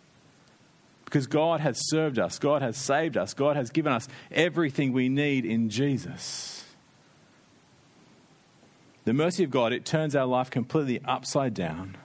Because 1.03 1.27
God 1.27 1.59
has 1.59 1.77
served 1.89 2.17
us, 2.17 2.39
God 2.39 2.61
has 2.61 2.77
saved 2.77 3.17
us, 3.17 3.33
God 3.33 3.55
has 3.55 3.71
given 3.71 3.91
us 3.91 4.07
everything 4.31 4.93
we 4.93 5.09
need 5.09 5.45
in 5.45 5.69
Jesus. 5.69 6.63
The 9.03 9.13
mercy 9.13 9.43
of 9.43 9.51
God, 9.51 9.73
it 9.73 9.85
turns 9.85 10.15
our 10.15 10.27
life 10.27 10.49
completely 10.49 11.01
upside 11.03 11.53
down. 11.53 11.97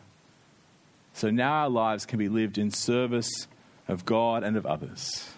So 1.12 1.30
now 1.30 1.52
our 1.52 1.68
lives 1.68 2.06
can 2.06 2.18
be 2.18 2.28
lived 2.28 2.58
in 2.58 2.70
service 2.70 3.46
of 3.87 4.04
God 4.04 4.42
and 4.42 4.56
of 4.56 4.66
others. 4.66 5.33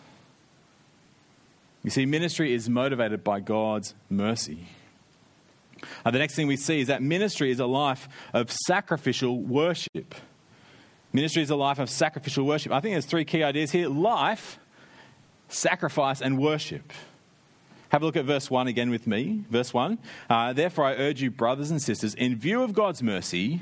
You 1.87 1.91
see, 1.93 2.05
ministry 2.05 2.53
is 2.53 2.69
motivated 2.69 3.23
by 3.23 3.39
God's 3.39 3.95
mercy. 4.11 4.67
Uh, 6.05 6.11
the 6.11 6.19
next 6.19 6.35
thing 6.35 6.49
we 6.49 6.57
see 6.57 6.81
is 6.81 6.89
that 6.89 7.01
ministry 7.01 7.53
is 7.53 7.61
a 7.61 7.67
life 7.67 8.09
of 8.33 8.51
sacrificial 8.51 9.39
worship. 9.39 10.17
Ministry 11.13 11.45
is 11.45 11.51
a 11.51 11.55
life 11.55 11.79
of 11.79 11.89
sacrificial 11.89 12.45
worship. 12.45 12.73
I 12.73 12.81
think 12.81 12.95
there's 12.95 13.07
three 13.07 13.25
key 13.25 13.45
ideas 13.45 13.71
here 13.71 13.89
life, 13.89 14.59
sacrifice, 15.49 16.21
and 16.21 16.41
worship. 16.41 16.93
Have 17.91 18.03
a 18.03 18.05
look 18.05 18.17
at 18.17 18.25
verse 18.25 18.51
1 18.51 18.67
again 18.67 18.91
with 18.91 19.07
me. 19.07 19.45
Verse 19.49 19.73
1 19.73 19.97
uh, 20.29 20.53
Therefore, 20.55 20.87
I 20.87 20.95
urge 20.95 21.23
you, 21.23 21.31
brothers 21.31 21.71
and 21.71 21.81
sisters, 21.81 22.15
in 22.15 22.35
view 22.35 22.65
of 22.65 22.73
God's 22.73 23.01
mercy, 23.01 23.61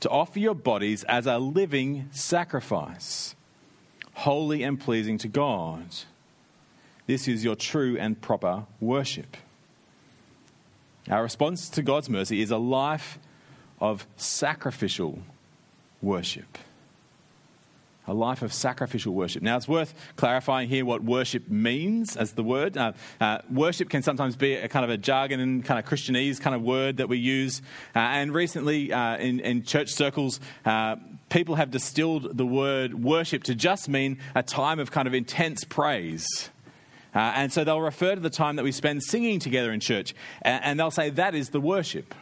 to 0.00 0.10
offer 0.10 0.38
your 0.38 0.54
bodies 0.54 1.02
as 1.04 1.26
a 1.26 1.38
living 1.38 2.10
sacrifice, 2.12 3.34
holy 4.12 4.62
and 4.62 4.78
pleasing 4.78 5.16
to 5.16 5.28
God. 5.28 5.86
This 7.08 7.26
is 7.26 7.42
your 7.42 7.56
true 7.56 7.96
and 7.98 8.20
proper 8.20 8.66
worship. 8.80 9.38
Our 11.10 11.22
response 11.22 11.70
to 11.70 11.80
God's 11.80 12.10
mercy 12.10 12.42
is 12.42 12.50
a 12.50 12.58
life 12.58 13.18
of 13.80 14.06
sacrificial 14.18 15.20
worship. 16.02 16.58
A 18.06 18.12
life 18.12 18.42
of 18.42 18.52
sacrificial 18.52 19.14
worship. 19.14 19.42
Now, 19.42 19.56
it's 19.56 19.66
worth 19.66 19.94
clarifying 20.16 20.68
here 20.68 20.84
what 20.84 21.02
worship 21.02 21.48
means 21.48 22.14
as 22.14 22.32
the 22.32 22.42
word. 22.42 22.76
Uh, 22.76 22.92
uh, 23.22 23.38
worship 23.50 23.88
can 23.88 24.02
sometimes 24.02 24.36
be 24.36 24.52
a 24.52 24.68
kind 24.68 24.84
of 24.84 24.90
a 24.90 24.98
jargon 24.98 25.40
and 25.40 25.64
kind 25.64 25.78
of 25.78 25.90
Christianese 25.90 26.38
kind 26.38 26.54
of 26.54 26.60
word 26.60 26.98
that 26.98 27.08
we 27.08 27.16
use. 27.16 27.62
Uh, 27.96 28.00
and 28.00 28.34
recently, 28.34 28.92
uh, 28.92 29.16
in, 29.16 29.40
in, 29.40 29.62
church 29.62 29.92
circles, 29.94 30.40
uh, 30.66 30.96
people 31.30 31.54
have 31.54 31.70
distilled 31.70 32.36
the 32.36 32.46
word 32.46 33.02
worship 33.02 33.44
to 33.44 33.54
just 33.54 33.88
mean 33.88 34.18
a 34.34 34.42
time 34.42 34.78
of 34.78 34.90
kind 34.90 35.08
of 35.08 35.14
intense 35.14 35.64
praise. 35.64 36.50
Uh, 37.14 37.32
and 37.34 37.52
so 37.52 37.64
they'll 37.64 37.80
refer 37.80 38.14
to 38.14 38.20
the 38.20 38.30
time 38.30 38.56
that 38.56 38.62
we 38.62 38.72
spend 38.72 39.02
singing 39.02 39.38
together 39.38 39.72
in 39.72 39.80
church, 39.80 40.14
and, 40.42 40.64
and 40.64 40.80
they'll 40.80 40.90
say 40.90 41.10
that 41.10 41.34
is 41.34 41.50
the 41.50 41.60
worship. 41.60 42.14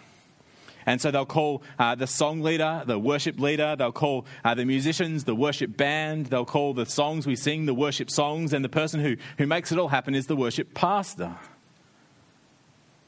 And 0.86 1.00
so 1.00 1.10
they'll 1.10 1.26
call 1.26 1.64
uh, 1.80 1.96
the 1.96 2.06
song 2.06 2.42
leader 2.42 2.84
the 2.86 2.98
worship 2.98 3.40
leader. 3.40 3.74
They'll 3.76 3.90
call 3.90 4.24
uh, 4.44 4.54
the 4.54 4.64
musicians 4.64 5.24
the 5.24 5.34
worship 5.34 5.76
band. 5.76 6.26
They'll 6.26 6.44
call 6.44 6.74
the 6.74 6.86
songs 6.86 7.26
we 7.26 7.34
sing 7.34 7.66
the 7.66 7.74
worship 7.74 8.08
songs. 8.08 8.52
And 8.52 8.64
the 8.64 8.68
person 8.68 9.00
who, 9.00 9.16
who 9.36 9.46
makes 9.46 9.72
it 9.72 9.78
all 9.78 9.88
happen 9.88 10.14
is 10.14 10.26
the 10.26 10.36
worship 10.36 10.74
pastor. 10.74 11.34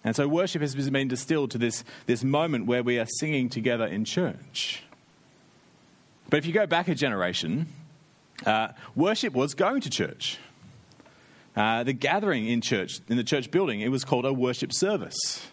And 0.02 0.16
so 0.16 0.26
worship 0.26 0.60
has 0.60 0.74
been 0.74 1.06
distilled 1.06 1.52
to 1.52 1.58
this, 1.58 1.84
this 2.06 2.24
moment 2.24 2.66
where 2.66 2.82
we 2.82 2.98
are 2.98 3.06
singing 3.18 3.48
together 3.48 3.86
in 3.86 4.04
church. 4.04 4.82
But 6.30 6.38
if 6.38 6.46
you 6.46 6.52
go 6.52 6.66
back 6.66 6.88
a 6.88 6.94
generation, 6.94 7.68
uh, 8.44 8.68
worship 8.96 9.34
was 9.34 9.54
going 9.54 9.82
to 9.82 9.90
church. 9.90 10.38
Uh, 11.58 11.82
the 11.82 11.92
gathering 11.92 12.46
in 12.46 12.60
church, 12.60 13.00
in 13.08 13.16
the 13.16 13.24
church 13.24 13.50
building, 13.50 13.80
it 13.80 13.88
was 13.88 14.04
called 14.04 14.24
a 14.24 14.32
worship 14.32 14.72
service. 14.72 15.44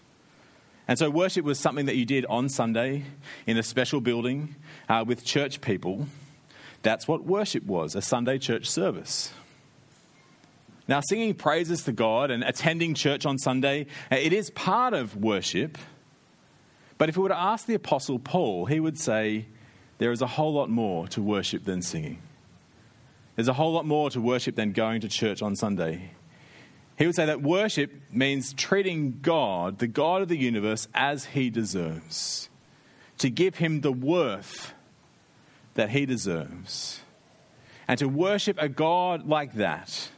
And 0.88 1.00
so 1.00 1.10
worship 1.10 1.44
was 1.44 1.60
something 1.60 1.88
that 1.88 1.96
you 1.96 2.06
did 2.06 2.28
on 2.28 2.48
Sunday 2.48 3.06
in 3.48 3.58
a 3.58 3.64
special 3.64 4.02
building 4.02 4.54
uh, 4.88 5.04
with 5.08 5.26
church 5.26 5.62
people. 5.62 6.06
That's 6.84 7.08
what 7.08 7.24
worship 7.24 7.66
was 7.66 7.96
a 7.96 8.04
Sunday 8.04 8.38
church 8.38 8.70
service. 8.70 9.34
Now, 10.88 11.02
singing 11.02 11.34
praises 11.34 11.82
to 11.86 11.92
God 11.92 12.30
and 12.30 12.44
attending 12.44 12.94
church 12.94 13.26
on 13.26 13.40
Sunday, 13.40 13.88
uh, 14.12 14.18
it 14.18 14.32
is 14.32 14.52
part 14.52 14.94
of 14.94 15.16
worship. 15.16 15.76
But 17.00 17.10
if 17.10 17.18
we 17.18 17.24
were 17.24 17.30
to 17.30 17.40
ask 17.40 17.66
the 17.66 17.74
Apostle 17.74 18.20
Paul, 18.20 18.68
he 18.68 18.80
would 18.80 19.00
say 19.00 19.48
there 19.98 20.12
is 20.12 20.22
a 20.22 20.28
whole 20.28 20.54
lot 20.54 20.70
more 20.70 21.08
to 21.08 21.24
worship 21.24 21.64
than 21.64 21.82
singing. 21.82 22.20
There's 23.36 23.48
a 23.48 23.54
whole 23.54 23.74
lot 23.74 23.86
more 23.86 24.10
to 24.12 24.22
worship 24.22 24.56
than 24.56 24.72
going 24.72 25.02
to 25.02 25.10
church 25.10 25.42
on 25.42 25.56
Sunday. 25.56 26.12
He 26.98 27.06
would 27.06 27.16
say 27.16 27.26
that 27.26 27.42
worship 27.42 27.92
means 28.10 28.54
treating 28.54 29.20
God, 29.22 29.80
the 29.80 29.88
God 29.88 30.22
of 30.22 30.30
the 30.30 30.38
universe, 30.38 30.88
as 30.94 31.26
he 31.26 31.50
deserves, 31.50 32.50
to 33.18 33.30
give 33.30 33.56
him 33.58 33.82
the 33.82 33.92
worth 33.92 34.74
that 35.74 35.90
he 35.90 36.06
deserves. 36.06 37.02
And 37.88 38.00
to 38.00 38.08
worship 38.08 38.58
a 38.60 38.70
God 38.70 39.28
like 39.28 39.56
that 39.56 40.10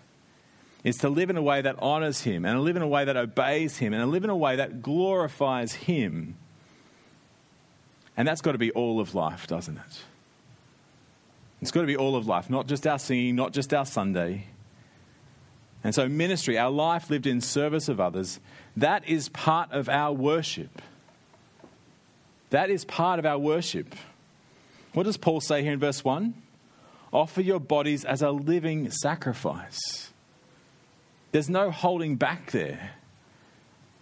is 0.83 0.97
to 0.97 1.09
live 1.09 1.31
in 1.31 1.37
a 1.37 1.41
way 1.41 1.61
that 1.61 1.75
honors 1.79 2.21
him, 2.21 2.45
and 2.45 2.55
to 2.55 2.61
live 2.61 2.75
in 2.75 2.83
a 2.83 2.87
way 2.87 3.03
that 3.03 3.17
obeys 3.17 3.77
him, 3.77 3.93
and 3.93 4.01
to 4.01 4.05
live 4.05 4.23
in 4.23 4.29
a 4.29 4.37
way 4.37 4.55
that 4.55 4.83
glorifies 4.83 5.73
him. 5.73 6.35
And 8.15 8.27
that's 8.27 8.41
got 8.41 8.51
to 8.51 8.57
be 8.59 8.71
all 8.71 8.99
of 8.99 9.15
life, 9.15 9.47
doesn't 9.47 9.77
it? 9.77 10.03
It's 11.61 11.71
got 11.71 11.81
to 11.81 11.87
be 11.87 11.97
all 11.97 12.15
of 12.15 12.27
life, 12.27 12.49
not 12.49 12.67
just 12.67 12.85
our 12.85 12.99
singing, 12.99 13.35
not 13.35 13.51
just 13.51 13.73
our 13.73 13.85
Sunday. 13.85 14.45
And 15.83 15.93
so, 15.93 16.07
ministry, 16.07 16.57
our 16.57 16.69
life 16.69 17.09
lived 17.09 17.25
in 17.25 17.41
service 17.41 17.87
of 17.89 17.99
others, 17.99 18.39
that 18.75 19.07
is 19.07 19.29
part 19.29 19.71
of 19.71 19.89
our 19.89 20.13
worship. 20.13 20.81
That 22.49 22.69
is 22.69 22.85
part 22.85 23.19
of 23.19 23.25
our 23.25 23.39
worship. 23.39 23.95
What 24.93 25.03
does 25.03 25.17
Paul 25.17 25.41
say 25.41 25.63
here 25.63 25.73
in 25.73 25.79
verse 25.79 26.03
1? 26.03 26.33
Offer 27.11 27.41
your 27.41 27.59
bodies 27.59 28.05
as 28.05 28.21
a 28.21 28.31
living 28.31 28.89
sacrifice. 28.91 30.11
There's 31.31 31.49
no 31.49 31.71
holding 31.71 32.15
back 32.15 32.51
there. 32.51 32.91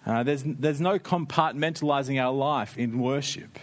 Uh, 0.05 0.24
there's, 0.24 0.43
there's 0.45 0.81
no 0.81 1.00
compartmentalizing 1.00 2.21
our 2.21 2.31
life 2.31 2.77
in 2.77 3.00
worship 3.00 3.59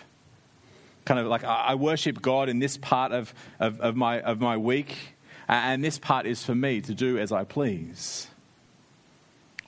kind 1.05 1.19
of 1.19 1.27
like 1.27 1.45
I 1.45 1.75
worship 1.75 2.23
God 2.23 2.49
in 2.49 2.59
this 2.59 2.77
part 2.77 3.13
of, 3.13 3.35
of, 3.59 3.81
of, 3.81 3.97
my, 3.97 4.21
of 4.21 4.41
my 4.41 4.57
week, 4.57 5.17
and 5.49 5.83
this 5.83 5.99
part 5.99 6.27
is 6.27 6.45
for 6.45 6.55
me 6.55 6.81
to 6.83 6.95
do 6.95 7.19
as 7.19 7.33
I 7.33 7.45
please. 7.45 8.29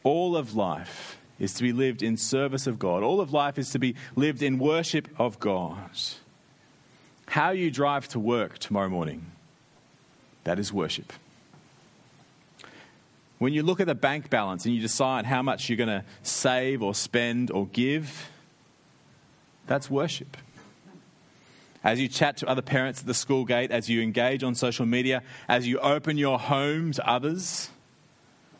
All 0.03 0.37
of 0.37 0.55
life 0.55 1.19
is 1.39 1.55
to 1.55 1.63
be 1.63 1.73
lived 1.73 2.03
in 2.03 2.17
service 2.17 2.67
of 2.67 2.79
God. 2.79 3.03
All 3.03 3.21
of 3.21 3.33
life 3.33 3.59
is 3.59 3.71
to 3.71 3.79
be 3.79 3.97
lived 4.15 4.43
in 4.43 4.59
worship 4.59 5.09
of 5.19 5.41
God. 5.41 5.91
How 7.27 7.51
you 7.51 7.71
drive 7.71 8.07
to 8.09 8.21
work 8.21 8.59
tomorrow 8.59 8.89
morning, 8.89 9.33
that 10.45 10.59
is 10.59 10.73
worship. 10.73 11.13
When 13.39 13.53
you 13.53 13.63
look 13.63 13.81
at 13.81 13.87
the 13.87 13.95
bank 13.95 14.31
balance 14.31 14.65
and 14.65 14.75
you 14.75 14.81
decide 14.81 15.27
how 15.27 15.43
much 15.43 15.69
you're 15.69 15.77
going 15.77 15.89
to 15.89 16.05
save 16.23 16.83
or 16.83 16.95
spend 16.95 17.51
or 17.51 17.67
give, 17.67 18.31
that's 19.67 19.91
worship 19.91 20.37
as 21.85 22.01
you 22.01 22.09
chat 22.09 22.39
to 22.39 22.49
other 22.49 22.63
parents 22.63 23.01
at 23.01 23.07
the 23.07 23.15
school 23.15 23.45
gate, 23.45 23.71
as 23.71 23.91
you 23.91 24.01
engage 24.01 24.43
on 24.43 24.55
social 24.55 24.87
media, 24.87 25.23
as 25.47 25.69
you 25.69 25.79
open 25.81 26.17
your 26.17 26.39
home 26.39 26.93
to 26.93 27.09
others, 27.09 27.69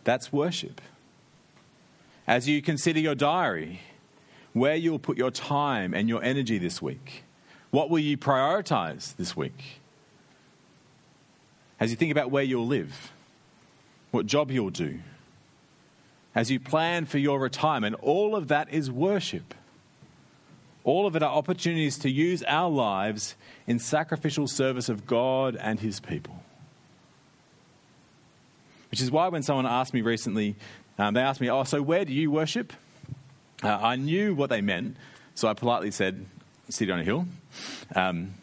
that's 0.05 0.31
worship. 0.31 0.83
As 2.27 2.47
you 2.47 2.61
consider 2.61 3.01
your 3.01 3.15
diary, 3.15 3.81
where 4.53 4.77
you'll 4.77 4.99
put 4.99 5.17
your 5.17 5.31
time 5.31 5.95
and 5.95 6.09
your 6.09 6.23
energy 6.23 6.59
this 6.59 6.83
week, 6.83 7.25
what 7.71 7.89
will 7.89 7.99
you 7.99 8.19
prioritize 8.19 9.17
this 9.17 9.35
week? 9.35 9.81
As 11.81 11.91
you 11.91 11.97
think 11.97 12.13
about 12.13 12.31
where 12.31 12.45
you'll 12.45 12.67
live, 12.67 13.11
what 14.11 14.27
job 14.27 14.51
you'll 14.51 14.71
do, 14.71 15.01
as 16.35 16.51
you 16.51 16.61
plan 16.61 17.07
for 17.07 17.19
your 17.19 17.41
retirement, 17.41 17.97
all 18.01 18.37
of 18.37 18.49
that 18.49 18.73
is 18.73 18.91
worship. 18.91 19.55
All 20.85 21.07
of 21.07 21.17
it 21.17 21.23
are 21.23 21.35
opportunities 21.35 21.99
to 21.99 22.11
use 22.11 22.43
our 22.45 22.71
lives 22.71 23.35
in 23.67 23.79
sacrificial 23.79 24.47
service 24.47 24.91
of 24.91 25.07
God 25.07 25.57
and 25.57 25.81
His 25.81 25.99
people. 25.99 26.43
Which 28.91 29.01
is 29.01 29.11
why 29.11 29.29
when 29.29 29.43
someone 29.43 29.67
asked 29.67 29.95
me 29.95 30.03
recently, 30.03 30.57
um, 30.99 31.15
they 31.15 31.21
asked 31.21 31.41
me, 31.41 31.51
Oh, 31.51 31.65
so 31.65 31.83
where 31.83 32.05
do 32.05 32.13
you 32.13 32.31
worship? 32.31 32.73
Uh, 33.63 33.79
I 33.83 33.97
knew 33.97 34.35
what 34.35 34.51
they 34.51 34.61
meant, 34.61 34.97
so 35.35 35.49
I 35.49 35.55
politely 35.55 35.91
said, 35.91 36.27
City 36.69 36.93
on 36.93 37.01
a 37.01 37.05
hill. 37.05 37.27
Um, 37.95 38.35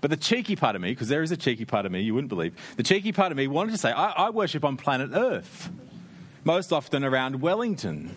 but 0.00 0.10
the 0.10 0.16
cheeky 0.16 0.56
part 0.56 0.76
of 0.76 0.82
me, 0.82 0.90
because 0.90 1.08
there 1.08 1.22
is 1.22 1.30
a 1.30 1.36
cheeky 1.36 1.64
part 1.64 1.86
of 1.86 1.92
me 1.92 2.00
you 2.00 2.14
wouldn't 2.14 2.30
believe, 2.30 2.54
the 2.76 2.82
cheeky 2.82 3.12
part 3.12 3.30
of 3.30 3.36
me 3.36 3.46
wanted 3.46 3.72
to 3.72 3.78
say, 3.78 3.90
I, 3.92 4.10
I 4.10 4.30
worship 4.30 4.64
on 4.64 4.76
planet 4.76 5.10
Earth, 5.12 5.70
most 6.44 6.72
often 6.72 7.04
around 7.04 7.40
Wellington. 7.40 8.14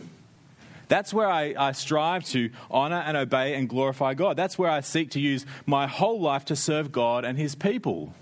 That's 0.93 1.11
where 1.11 1.27
I, 1.27 1.55
I 1.57 1.71
strive 1.71 2.23
to 2.25 2.51
honor 2.69 3.01
and 3.03 3.17
obey 3.17 3.55
and 3.55 3.67
glorify 3.67 4.13
God. 4.13 4.37
That's 4.37 4.59
where 4.59 4.69
I 4.69 4.81
seek 4.81 5.09
to 5.13 5.19
use 5.19 5.43
my 5.65 5.87
whole 5.87 6.21
life 6.21 6.45
to 6.45 6.55
serve 6.55 6.91
God 6.91 7.25
and 7.25 7.35
His 7.35 7.55
people. 7.55 8.13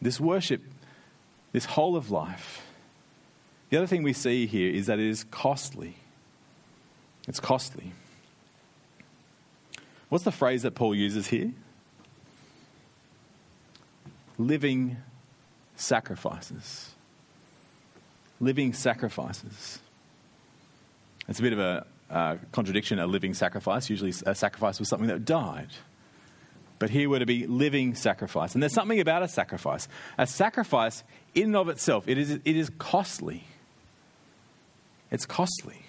This 0.00 0.20
worship, 0.20 0.62
this 1.50 1.64
whole 1.64 1.96
of 1.96 2.12
life. 2.12 2.64
The 3.70 3.76
other 3.78 3.88
thing 3.88 4.04
we 4.04 4.12
see 4.12 4.46
here 4.46 4.72
is 4.72 4.86
that 4.86 5.00
it 5.00 5.08
is 5.08 5.24
costly. 5.24 5.96
It's 7.26 7.40
costly. 7.40 7.90
What's 10.10 10.22
the 10.22 10.30
phrase 10.30 10.62
that 10.62 10.76
Paul 10.76 10.94
uses 10.94 11.26
here? 11.26 11.50
Living 14.38 14.98
sacrifices. 15.74 16.92
Living 18.40 18.72
sacrifices. 18.72 19.78
It's 21.28 21.38
a 21.38 21.42
bit 21.42 21.52
of 21.52 21.58
a 21.58 21.86
uh, 22.10 22.36
contradiction, 22.52 22.98
a 22.98 23.06
living 23.06 23.34
sacrifice. 23.34 23.90
Usually, 23.90 24.12
a 24.26 24.34
sacrifice 24.34 24.78
was 24.78 24.88
something 24.88 25.08
that 25.08 25.24
died. 25.24 25.68
But 26.78 26.90
here 26.90 27.08
we're 27.08 27.20
to 27.20 27.26
be 27.26 27.46
living 27.46 27.94
sacrifice. 27.94 28.54
And 28.54 28.62
there's 28.62 28.74
something 28.74 29.00
about 29.00 29.22
a 29.22 29.28
sacrifice. 29.28 29.88
A 30.18 30.26
sacrifice, 30.26 31.02
in 31.34 31.44
and 31.44 31.56
of 31.56 31.68
itself, 31.68 32.06
it 32.06 32.18
is, 32.18 32.30
it 32.30 32.44
is 32.44 32.70
costly. 32.78 33.44
It's 35.10 35.24
costly. 35.24 35.85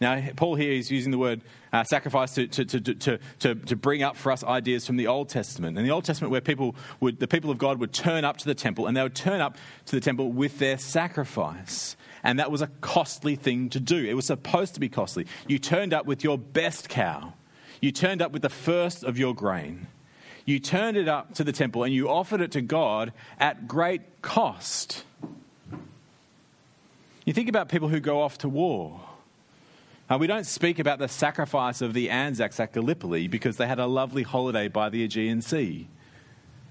Now, 0.00 0.18
Paul 0.34 0.54
here 0.54 0.72
is 0.72 0.90
using 0.90 1.10
the 1.10 1.18
word 1.18 1.42
uh, 1.74 1.84
sacrifice 1.84 2.32
to, 2.34 2.46
to, 2.46 2.64
to, 2.64 3.18
to, 3.40 3.54
to, 3.54 3.76
bring 3.76 4.02
up 4.02 4.16
for 4.16 4.32
us 4.32 4.42
ideas 4.42 4.86
from 4.86 4.96
the 4.96 5.08
Old 5.08 5.28
Testament. 5.28 5.76
In 5.76 5.84
the 5.84 5.90
Old 5.90 6.06
Testament, 6.06 6.30
where 6.30 6.40
people 6.40 6.74
would, 7.00 7.20
the 7.20 7.28
people 7.28 7.50
of 7.50 7.58
God 7.58 7.78
would 7.80 7.92
turn 7.92 8.24
up 8.24 8.38
to 8.38 8.46
the 8.46 8.54
temple, 8.54 8.86
and 8.86 8.96
they 8.96 9.02
would 9.02 9.14
turn 9.14 9.42
up 9.42 9.58
to 9.86 9.94
the 9.94 10.00
temple 10.00 10.32
with 10.32 10.58
their 10.58 10.78
sacrifice. 10.78 11.96
And 12.22 12.38
that 12.38 12.50
was 12.50 12.62
a 12.62 12.68
costly 12.80 13.36
thing 13.36 13.68
to 13.70 13.80
do. 13.80 14.02
It 14.02 14.14
was 14.14 14.24
supposed 14.24 14.72
to 14.72 14.80
be 14.80 14.88
costly. 14.88 15.26
You 15.46 15.58
turned 15.58 15.92
up 15.92 16.06
with 16.06 16.24
your 16.24 16.38
best 16.38 16.88
cow, 16.88 17.34
you 17.82 17.92
turned 17.92 18.22
up 18.22 18.32
with 18.32 18.42
the 18.42 18.48
first 18.48 19.04
of 19.04 19.18
your 19.18 19.34
grain. 19.34 19.86
You 20.46 20.58
turned 20.58 20.96
it 20.96 21.08
up 21.08 21.34
to 21.34 21.44
the 21.44 21.52
temple 21.52 21.84
and 21.84 21.92
you 21.92 22.08
offered 22.08 22.40
it 22.40 22.52
to 22.52 22.62
God 22.62 23.12
at 23.38 23.68
great 23.68 24.22
cost. 24.22 25.04
You 27.26 27.34
think 27.34 27.48
about 27.48 27.68
people 27.68 27.88
who 27.88 28.00
go 28.00 28.22
off 28.22 28.38
to 28.38 28.48
war. 28.48 29.00
Uh, 30.10 30.18
we 30.18 30.26
don't 30.26 30.46
speak 30.46 30.80
about 30.80 30.98
the 30.98 31.06
sacrifice 31.06 31.80
of 31.80 31.94
the 31.94 32.10
Anzacs 32.10 32.58
at 32.58 32.72
Gallipoli 32.72 33.28
because 33.28 33.58
they 33.58 33.68
had 33.68 33.78
a 33.78 33.86
lovely 33.86 34.24
holiday 34.24 34.66
by 34.66 34.88
the 34.88 35.04
Aegean 35.04 35.40
Sea. 35.40 35.86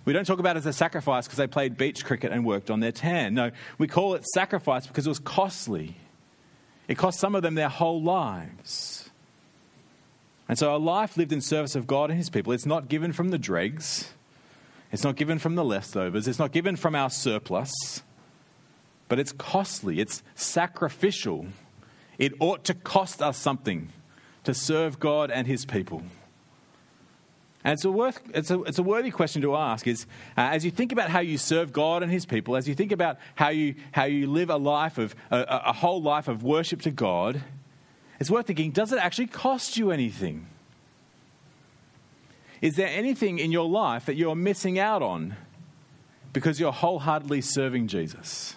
We 0.03 0.11
don't 0.11 0.25
talk 0.25 0.39
about 0.39 0.57
it 0.57 0.59
as 0.59 0.65
a 0.65 0.73
sacrifice 0.73 1.25
because 1.25 1.37
they 1.37 1.47
played 1.47 1.77
beach 1.77 2.03
cricket 2.03 2.33
and 2.33 2.45
worked 2.45 2.69
on 2.69 2.81
their 2.81 2.91
tan. 2.91 3.35
No, 3.35 3.51
we 3.77 3.87
call 3.87 4.15
it 4.15 4.25
sacrifice 4.25 4.87
because 4.87 5.05
it 5.05 5.09
was 5.09 5.19
costly. 5.19 5.95
It 6.89 6.97
cost 6.97 7.19
some 7.19 7.33
of 7.33 7.41
them 7.41 7.55
their 7.55 7.69
whole 7.69 8.01
lives. 8.01 9.09
And 10.49 10.59
so 10.59 10.75
a 10.75 10.77
life 10.77 11.15
lived 11.15 11.31
in 11.31 11.39
service 11.39 11.75
of 11.75 11.87
God 11.87 12.09
and 12.09 12.17
His 12.17 12.29
people, 12.29 12.51
it's 12.51 12.65
not 12.65 12.89
given 12.89 13.13
from 13.13 13.29
the 13.29 13.37
dregs, 13.37 14.11
it's 14.91 15.03
not 15.03 15.15
given 15.15 15.39
from 15.39 15.55
the 15.55 15.63
leftovers, 15.63 16.27
it's 16.27 16.39
not 16.39 16.51
given 16.51 16.75
from 16.75 16.93
our 16.93 17.09
surplus, 17.09 17.71
but 19.07 19.17
it's 19.17 19.31
costly, 19.31 20.01
it's 20.01 20.23
sacrificial. 20.35 21.45
It 22.19 22.33
ought 22.39 22.65
to 22.65 22.73
cost 22.75 23.21
us 23.21 23.37
something 23.37 23.89
to 24.43 24.53
serve 24.53 24.99
God 24.99 25.31
and 25.31 25.47
His 25.47 25.65
people. 25.65 26.03
And 27.63 27.73
it's 27.73 27.83
a, 27.83 27.91
worth, 27.91 28.21
it's 28.33 28.51
a, 28.51 28.61
it's 28.63 28.77
a 28.77 28.83
worthy 28.83 29.11
question 29.11 29.41
to 29.41 29.55
ask 29.55 29.85
is 29.87 30.05
uh, 30.37 30.41
as 30.41 30.63
you 30.63 30.71
think 30.71 30.91
about 30.91 31.09
how 31.09 31.19
you 31.19 31.37
serve 31.37 31.73
God 31.73 32.03
and 32.03 32.11
His 32.11 32.25
people, 32.25 32.55
as 32.55 32.67
you 32.67 32.75
think 32.75 32.91
about 32.91 33.17
how 33.35 33.49
you, 33.49 33.75
how 33.91 34.05
you 34.05 34.27
live 34.27 34.49
a 34.49 34.57
life 34.57 34.97
of, 34.97 35.15
a, 35.31 35.45
a 35.65 35.73
whole 35.73 36.01
life 36.01 36.27
of 36.27 36.43
worship 36.43 36.81
to 36.83 36.91
God, 36.91 37.41
it's 38.19 38.29
worth 38.29 38.47
thinking 38.47 38.71
does 38.71 38.91
it 38.91 38.99
actually 38.99 39.27
cost 39.27 39.77
you 39.77 39.91
anything? 39.91 40.47
Is 42.61 42.75
there 42.75 42.89
anything 42.89 43.39
in 43.39 43.51
your 43.51 43.67
life 43.67 44.05
that 44.05 44.15
you're 44.15 44.35
missing 44.35 44.77
out 44.77 45.01
on 45.01 45.35
because 46.33 46.59
you're 46.59 46.73
wholeheartedly 46.73 47.41
serving 47.41 47.87
Jesus? 47.87 48.55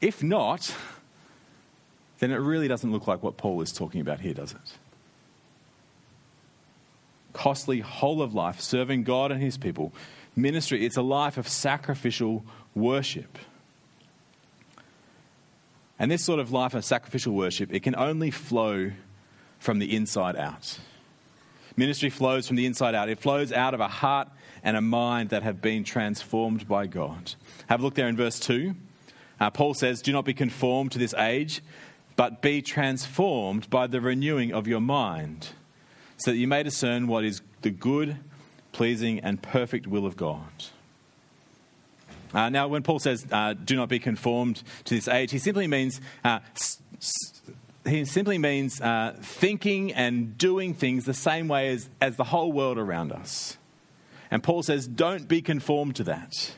If 0.00 0.22
not, 0.22 0.74
then 2.18 2.30
it 2.30 2.36
really 2.36 2.68
doesn't 2.68 2.90
look 2.90 3.06
like 3.06 3.22
what 3.22 3.36
Paul 3.36 3.60
is 3.60 3.72
talking 3.72 4.00
about 4.00 4.20
here, 4.20 4.34
does 4.34 4.52
it? 4.52 4.78
Costly 7.32 7.80
whole 7.80 8.22
of 8.22 8.34
life, 8.34 8.60
serving 8.60 9.04
God 9.04 9.30
and 9.30 9.42
his 9.42 9.58
people. 9.58 9.92
Ministry, 10.34 10.84
it's 10.84 10.96
a 10.96 11.02
life 11.02 11.38
of 11.38 11.48
sacrificial 11.48 12.44
worship. 12.74 13.38
And 15.98 16.10
this 16.10 16.22
sort 16.22 16.40
of 16.40 16.52
life 16.52 16.74
of 16.74 16.84
sacrificial 16.84 17.32
worship, 17.32 17.72
it 17.72 17.82
can 17.82 17.96
only 17.96 18.30
flow 18.30 18.92
from 19.58 19.78
the 19.78 19.94
inside 19.96 20.36
out. 20.36 20.78
Ministry 21.76 22.10
flows 22.10 22.46
from 22.46 22.56
the 22.56 22.66
inside 22.66 22.94
out. 22.94 23.08
It 23.08 23.18
flows 23.18 23.52
out 23.52 23.74
of 23.74 23.80
a 23.80 23.88
heart 23.88 24.28
and 24.62 24.76
a 24.76 24.80
mind 24.80 25.30
that 25.30 25.42
have 25.42 25.60
been 25.60 25.84
transformed 25.84 26.66
by 26.66 26.86
God. 26.86 27.34
Have 27.68 27.80
a 27.80 27.82
look 27.82 27.94
there 27.94 28.08
in 28.08 28.16
verse 28.16 28.40
2. 28.40 28.74
Uh, 29.38 29.50
Paul 29.50 29.74
says, 29.74 30.00
Do 30.00 30.12
not 30.12 30.24
be 30.24 30.34
conformed 30.34 30.92
to 30.92 30.98
this 30.98 31.14
age, 31.14 31.62
but 32.16 32.40
be 32.40 32.62
transformed 32.62 33.68
by 33.68 33.86
the 33.86 34.00
renewing 34.00 34.52
of 34.52 34.66
your 34.66 34.80
mind, 34.80 35.50
so 36.16 36.30
that 36.30 36.38
you 36.38 36.48
may 36.48 36.62
discern 36.62 37.06
what 37.06 37.24
is 37.24 37.42
the 37.62 37.70
good, 37.70 38.16
pleasing, 38.72 39.20
and 39.20 39.42
perfect 39.42 39.86
will 39.86 40.06
of 40.06 40.16
God. 40.16 40.64
Uh, 42.32 42.48
now, 42.48 42.68
when 42.68 42.82
Paul 42.82 42.98
says, 42.98 43.26
uh, 43.30 43.52
"Do 43.54 43.76
not 43.76 43.88
be 43.88 43.98
conformed 43.98 44.62
to 44.84 44.94
this 44.94 45.08
age," 45.08 45.30
he 45.30 45.38
simply 45.38 45.66
means 45.66 46.00
uh, 46.24 46.40
he 47.86 48.04
simply 48.04 48.38
means 48.38 48.80
uh, 48.80 49.16
thinking 49.20 49.92
and 49.92 50.36
doing 50.36 50.74
things 50.74 51.04
the 51.04 51.14
same 51.14 51.48
way 51.48 51.68
as, 51.68 51.88
as 52.00 52.16
the 52.16 52.24
whole 52.24 52.52
world 52.52 52.78
around 52.78 53.12
us. 53.12 53.58
And 54.30 54.42
Paul 54.42 54.62
says, 54.62 54.86
"Don't 54.86 55.28
be 55.28 55.40
conformed 55.40 55.96
to 55.96 56.04
that." 56.04 56.56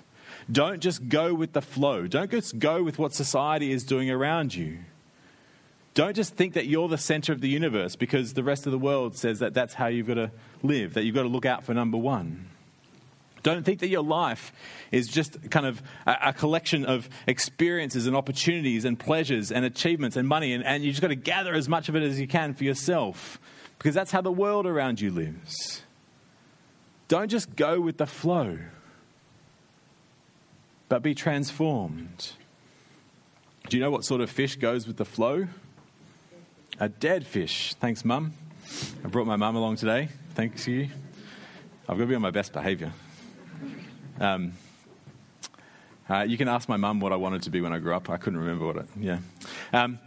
Don't 0.50 0.80
just 0.80 1.08
go 1.08 1.34
with 1.34 1.52
the 1.52 1.60
flow. 1.60 2.06
Don't 2.06 2.30
just 2.30 2.58
go 2.58 2.82
with 2.82 2.98
what 2.98 3.12
society 3.12 3.70
is 3.70 3.84
doing 3.84 4.10
around 4.10 4.54
you. 4.54 4.78
Don't 5.94 6.14
just 6.14 6.34
think 6.34 6.54
that 6.54 6.66
you're 6.66 6.88
the 6.88 6.96
center 6.96 7.32
of 7.32 7.40
the 7.40 7.48
universe 7.48 7.96
because 7.96 8.34
the 8.34 8.44
rest 8.44 8.66
of 8.66 8.72
the 8.72 8.78
world 8.78 9.16
says 9.16 9.40
that 9.40 9.52
that's 9.52 9.74
how 9.74 9.88
you've 9.88 10.06
got 10.06 10.14
to 10.14 10.30
live, 10.62 10.94
that 10.94 11.04
you've 11.04 11.14
got 11.14 11.22
to 11.22 11.28
look 11.28 11.44
out 11.44 11.64
for 11.64 11.74
number 11.74 11.98
one. 11.98 12.48
Don't 13.42 13.64
think 13.64 13.80
that 13.80 13.88
your 13.88 14.02
life 14.02 14.52
is 14.90 15.06
just 15.08 15.50
kind 15.50 15.66
of 15.66 15.82
a, 16.06 16.16
a, 16.26 16.32
collection 16.32 16.84
of 16.84 17.08
experiences 17.26 18.06
and 18.06 18.16
opportunities 18.16 18.84
and 18.84 18.98
pleasures 18.98 19.52
and 19.52 19.64
achievements 19.64 20.16
and 20.16 20.26
money, 20.28 20.52
and, 20.52 20.64
and 20.64 20.84
you 20.84 20.90
just 20.90 21.02
got 21.02 21.08
to 21.08 21.14
gather 21.14 21.54
as 21.54 21.68
much 21.68 21.88
of 21.88 21.96
it 21.96 22.02
as 22.02 22.20
you 22.20 22.26
can 22.26 22.54
for 22.54 22.64
yourself 22.64 23.38
because 23.78 23.94
that's 23.94 24.10
how 24.10 24.20
the 24.20 24.32
world 24.32 24.66
around 24.66 25.00
you 25.00 25.10
lives. 25.10 25.82
Don't 27.06 27.28
just 27.28 27.54
go 27.56 27.80
with 27.80 27.96
the 27.96 28.06
flow 28.06 28.58
but 30.88 31.02
be 31.02 31.14
transformed. 31.14 32.32
Do 33.68 33.76
you 33.76 33.82
know 33.82 33.90
what 33.90 34.04
sort 34.04 34.20
of 34.20 34.30
fish 34.30 34.56
goes 34.56 34.86
with 34.86 34.96
the 34.96 35.04
flow? 35.04 35.46
A 36.80 36.88
dead 36.88 37.26
fish. 37.26 37.74
Thanks, 37.74 38.04
Mum. 38.04 38.32
I 39.04 39.08
brought 39.08 39.26
my 39.26 39.36
mum 39.36 39.56
along 39.56 39.76
today. 39.76 40.08
Thanks 40.34 40.64
to 40.64 40.72
you. 40.72 40.88
I've 41.88 41.96
got 41.96 42.04
to 42.04 42.06
be 42.06 42.14
on 42.14 42.22
my 42.22 42.30
best 42.30 42.52
behaviour. 42.52 42.92
Um, 44.20 44.52
uh, 46.08 46.20
you 46.20 46.38
can 46.38 46.48
ask 46.48 46.68
my 46.68 46.76
mum 46.76 47.00
what 47.00 47.12
I 47.12 47.16
wanted 47.16 47.42
to 47.42 47.50
be 47.50 47.60
when 47.60 47.72
I 47.72 47.78
grew 47.78 47.94
up. 47.94 48.08
I 48.08 48.16
couldn't 48.16 48.38
remember 48.38 48.66
what 48.66 48.76
it. 48.76 48.86
Yeah. 48.98 49.18
Um, 49.72 49.98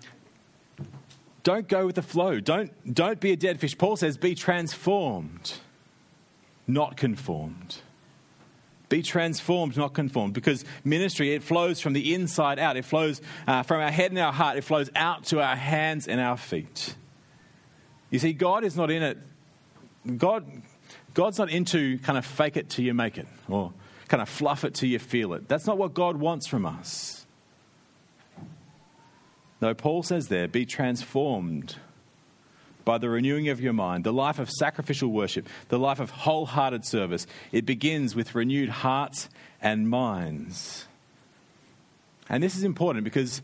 don't 1.43 1.67
go 1.67 1.85
with 1.85 1.95
the 1.95 2.01
flow. 2.01 2.39
Don't 2.39 2.71
don't 2.93 3.19
be 3.19 3.31
a 3.31 3.35
dead 3.35 3.59
fish. 3.59 3.77
Paul 3.77 3.95
says, 3.95 4.17
"Be 4.17 4.35
transformed, 4.35 5.53
not 6.67 6.97
conformed." 6.97 7.77
Be 8.91 9.01
transformed, 9.01 9.77
not 9.77 9.93
conformed, 9.93 10.33
because 10.33 10.65
ministry, 10.83 11.33
it 11.33 11.43
flows 11.43 11.79
from 11.79 11.93
the 11.93 12.13
inside 12.13 12.59
out. 12.59 12.75
It 12.75 12.83
flows 12.83 13.21
uh, 13.47 13.63
from 13.63 13.79
our 13.79 13.89
head 13.89 14.11
and 14.11 14.19
our 14.19 14.33
heart. 14.33 14.57
It 14.57 14.65
flows 14.65 14.89
out 14.97 15.23
to 15.27 15.39
our 15.41 15.55
hands 15.55 16.09
and 16.09 16.19
our 16.19 16.35
feet. 16.35 16.93
You 18.09 18.19
see, 18.19 18.33
God 18.33 18.65
is 18.65 18.75
not 18.75 18.91
in 18.91 19.01
it. 19.01 19.17
God, 20.17 20.45
God's 21.13 21.39
not 21.39 21.49
into 21.49 21.99
kind 21.99 22.17
of 22.17 22.25
fake 22.25 22.57
it 22.57 22.69
till 22.69 22.83
you 22.83 22.93
make 22.93 23.17
it 23.17 23.27
or 23.47 23.71
kind 24.09 24.21
of 24.21 24.27
fluff 24.27 24.65
it 24.65 24.73
till 24.73 24.89
you 24.89 24.99
feel 24.99 25.35
it. 25.35 25.47
That's 25.47 25.65
not 25.65 25.77
what 25.77 25.93
God 25.93 26.17
wants 26.17 26.45
from 26.45 26.65
us. 26.65 27.25
No, 29.61 29.73
Paul 29.73 30.03
says 30.03 30.27
there, 30.27 30.49
be 30.49 30.65
transformed 30.65 31.77
by 32.83 32.97
the 32.97 33.09
renewing 33.09 33.49
of 33.49 33.61
your 33.61 33.73
mind, 33.73 34.03
the 34.03 34.13
life 34.13 34.39
of 34.39 34.49
sacrificial 34.49 35.09
worship, 35.09 35.47
the 35.69 35.79
life 35.79 35.99
of 35.99 36.09
wholehearted 36.09 36.85
service. 36.85 37.27
It 37.51 37.65
begins 37.65 38.15
with 38.15 38.35
renewed 38.35 38.69
hearts 38.69 39.29
and 39.61 39.89
minds. 39.89 40.87
And 42.29 42.41
this 42.41 42.55
is 42.55 42.63
important 42.63 43.03
because 43.03 43.41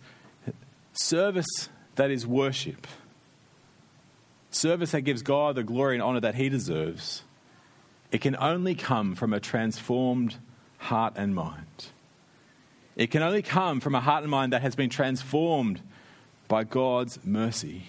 service 0.93 1.69
that 1.95 2.10
is 2.10 2.26
worship, 2.26 2.88
service 4.50 4.91
that 4.91 5.02
gives 5.02 5.21
God 5.21 5.56
the 5.56 5.63
glory 5.63 5.95
and 5.95 6.04
honor 6.04 6.19
that 6.21 6.36
He 6.36 6.50
deserves, 6.50 7.23
it 8.12 8.21
can 8.21 8.36
only 8.38 8.76
come 8.76 9.15
from 9.15 9.34
a 9.34 9.39
transformed 9.39 10.38
heart 10.78 11.13
and 11.15 11.36
mind. 11.36 11.88
It 12.95 13.12
can 13.12 13.21
only 13.21 13.41
come 13.41 13.80
from 13.80 13.93
a 13.93 14.00
heart 14.00 14.23
and 14.23 14.32
mind 14.32 14.54
that 14.54 14.62
has 14.62 14.76
been 14.76 14.89
transformed 14.89 15.82
by 16.47 16.63
God's 16.63 17.19
mercy. 17.23 17.84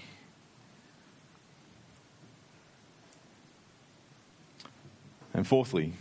And 5.38 5.46
fourthly, 5.46 5.92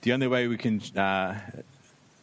the 0.00 0.12
only 0.12 0.26
way 0.26 0.48
we 0.48 0.56
can 0.56 0.80
uh, 0.96 1.38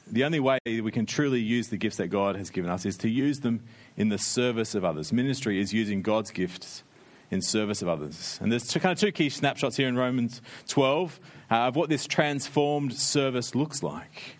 the 0.06 0.26
only 0.26 0.42
way 0.42 0.60
we 0.66 0.92
can 0.92 1.06
truly 1.06 1.40
use 1.40 1.70
the 1.70 1.78
gifts 1.78 1.96
that 1.96 2.10
God 2.10 2.36
has 2.36 2.50
given 2.50 2.70
us 2.70 2.86
is 2.86 2.98
to 2.98 3.10
use 3.10 3.40
them 3.40 3.62
in 3.96 4.10
the 4.10 4.18
service 4.18 4.76
of 4.76 4.84
others. 4.84 5.14
Ministry 5.14 5.62
is 5.62 5.74
using 5.74 6.02
God's 6.02 6.32
gifts 6.32 6.84
in 7.32 7.42
service 7.42 7.82
of 7.82 7.88
others. 7.88 8.38
And 8.42 8.52
there's 8.52 8.68
two, 8.68 8.82
kind 8.82 8.92
of 8.92 9.00
two 9.00 9.14
key 9.14 9.30
snapshots 9.30 9.78
here 9.78 9.88
in 9.88 9.96
Romans 9.96 10.42
12 10.68 11.22
uh, 11.50 11.56
of 11.56 11.78
what 11.78 11.88
this 11.88 12.06
transformed 12.06 12.92
service 12.96 13.56
looks 13.56 13.82
like. 13.82 14.40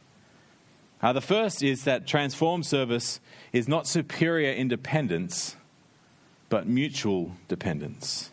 Uh, 1.02 1.14
the 1.14 1.22
first 1.22 1.64
is 1.64 1.86
that 1.86 2.06
transformed 2.06 2.66
service 2.66 3.22
is 3.54 3.70
not 3.70 3.88
superior 3.88 4.52
independence, 4.52 5.56
but 6.50 6.68
mutual 6.68 7.38
dependence. 7.48 8.32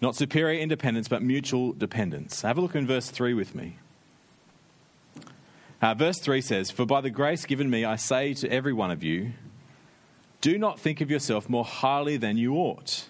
Not 0.00 0.14
superior 0.14 0.58
independence, 0.60 1.08
but 1.08 1.22
mutual 1.22 1.72
dependence. 1.72 2.42
Have 2.42 2.58
a 2.58 2.60
look 2.60 2.74
in 2.74 2.86
verse 2.86 3.10
3 3.10 3.34
with 3.34 3.54
me. 3.54 3.78
Uh, 5.80 5.94
verse 5.94 6.18
3 6.20 6.40
says, 6.40 6.70
For 6.70 6.86
by 6.86 7.00
the 7.00 7.10
grace 7.10 7.44
given 7.44 7.70
me, 7.70 7.84
I 7.84 7.96
say 7.96 8.34
to 8.34 8.50
every 8.50 8.72
one 8.72 8.90
of 8.90 9.02
you, 9.02 9.32
do 10.40 10.56
not 10.58 10.78
think 10.78 11.00
of 11.00 11.10
yourself 11.10 11.48
more 11.48 11.64
highly 11.64 12.16
than 12.16 12.36
you 12.36 12.54
ought, 12.54 13.08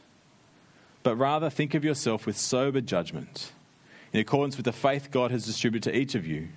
but 1.03 1.17
rather 1.17 1.51
think 1.51 1.75
of 1.75 1.85
yourself 1.85 2.27
with 2.27 2.39
sober 2.39 2.81
judgment, 2.81 3.53
in 4.13 4.21
accordance 4.21 4.57
with 4.57 4.65
the 4.65 4.73
faith 4.73 5.11
God 5.11 5.31
has 5.31 5.45
distributed 5.45 5.91
to 5.91 5.97
each 5.97 6.15
of 6.15 6.27
you. 6.27 6.49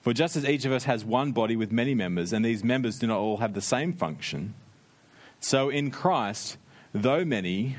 For 0.00 0.12
just 0.12 0.34
as 0.34 0.46
each 0.46 0.64
of 0.64 0.72
us 0.72 0.84
has 0.84 1.04
one 1.04 1.32
body 1.32 1.56
with 1.56 1.70
many 1.70 1.94
members, 1.94 2.32
and 2.32 2.44
these 2.44 2.64
members 2.64 2.98
do 2.98 3.06
not 3.06 3.18
all 3.18 3.36
have 3.38 3.54
the 3.54 3.60
same 3.60 3.92
function, 3.92 4.54
so 5.40 5.68
in 5.68 5.90
Christ, 5.90 6.56
though 6.92 7.24
many, 7.24 7.76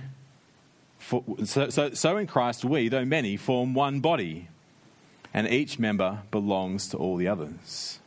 for, 1.04 1.24
so, 1.44 1.70
so, 1.70 1.92
so 1.94 2.18
in 2.18 2.28
Christ 2.28 2.63
we, 2.63 2.88
though 2.88 3.06
many, 3.06 3.38
form 3.38 3.74
one 3.74 4.00
body 4.00 4.48
and 5.34 5.48
each 5.48 5.80
member 5.80 6.20
belongs 6.32 6.88
to 6.89 6.98
all 6.98 7.18
the 7.18 7.28
others. 7.28 8.00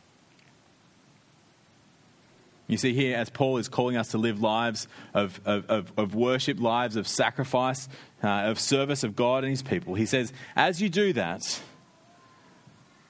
You 2.67 2.77
see 2.77 2.93
here, 2.93 3.15
as 3.15 3.29
Paul 3.29 3.57
is 3.57 3.69
calling 3.69 3.95
us 3.95 4.09
to 4.09 4.17
live 4.17 4.41
lives 4.41 4.87
of, 5.13 5.39
of, 5.45 5.65
of, 5.69 5.93
of 5.97 6.15
worship, 6.15 6.59
lives 6.59 6.97
of 6.97 7.07
sacrifice, 7.07 7.87
uh, 8.21 8.27
of 8.27 8.59
service 8.59 9.03
of 9.03 9.15
God 9.15 9.43
and 9.43 9.51
his 9.51 9.61
people, 9.61 9.95
he 9.95 10.05
says, 10.05 10.33
as 10.55 10.81
you 10.81 10.89
do 10.89 11.13
that, 11.13 11.61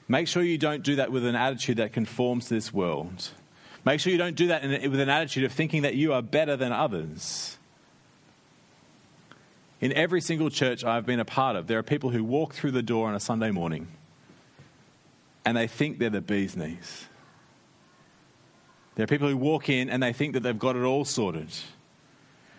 make 0.08 0.28
sure 0.28 0.44
you 0.44 0.60
don't 0.60 0.84
do 0.84 0.98
that 0.98 1.12
with 1.12 1.26
an 1.26 1.36
attitude 1.36 1.78
that 1.78 1.92
conforms 1.92 2.50
to 2.50 2.54
this 2.54 2.72
world. 2.72 3.30
Make 3.84 4.00
sure 4.00 4.12
you 4.12 4.20
don't 4.20 4.36
do 4.36 4.48
that 4.48 4.64
in, 4.64 4.92
with 4.92 5.00
an 5.00 5.10
attitude 5.10 5.46
of 5.46 5.54
thinking 5.54 5.84
that 5.84 5.96
you 5.96 6.14
are 6.14 6.22
better 6.22 6.56
than 6.56 6.72
others. 6.72 7.58
In 9.80 9.94
every 9.94 10.22
single 10.22 10.50
church 10.50 10.84
I've 10.84 11.06
been 11.06 11.20
a 11.20 11.26
part 11.26 11.56
of, 11.56 11.68
there 11.68 11.78
are 11.78 11.84
people 11.84 12.10
who 12.10 12.24
walk 12.24 12.54
through 12.54 12.72
the 12.72 12.82
door 12.82 13.08
on 13.08 13.16
a 13.16 13.20
Sunday 13.20 13.52
morning 13.52 13.88
and 15.46 15.56
they 15.56 15.68
think 15.68 16.00
they're 16.00 16.10
the 16.10 16.22
bee's 16.22 16.58
knees. 16.58 17.06
There 18.96 19.04
are 19.04 19.08
people 19.08 19.30
who 19.30 19.38
walk 19.38 19.70
in 19.70 19.90
and 19.90 20.02
they 20.02 20.12
think 20.12 20.34
that 20.34 20.42
they've 20.42 20.58
got 20.58 20.76
it 20.76 20.82
all 20.82 21.06
sorted. 21.06 21.50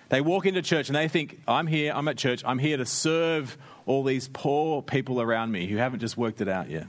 They 0.08 0.20
walk 0.20 0.46
into 0.46 0.62
church 0.62 0.88
and 0.88 0.96
they 0.96 1.08
think, 1.08 1.40
I'm 1.46 1.66
here, 1.66 1.92
I'm 1.94 2.08
at 2.08 2.16
church, 2.16 2.42
I'm 2.46 2.58
here 2.58 2.76
to 2.76 2.86
serve 2.86 3.58
all 3.84 4.04
these 4.04 4.28
poor 4.28 4.80
people 4.80 5.20
around 5.20 5.52
me 5.52 5.66
who 5.66 5.76
haven't 5.76 5.98
just 5.98 6.16
worked 6.16 6.40
it 6.40 6.48
out 6.48 6.70
yet. 6.70 6.86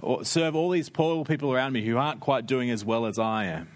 Or 0.00 0.24
serve 0.24 0.54
all 0.54 0.70
these 0.70 0.88
poor 0.88 1.24
people 1.24 1.52
around 1.52 1.72
me 1.72 1.84
who 1.84 1.96
aren't 1.96 2.20
quite 2.20 2.46
doing 2.46 2.70
as 2.70 2.84
well 2.84 3.06
as 3.06 3.18
I 3.18 3.46
am. 3.46 3.68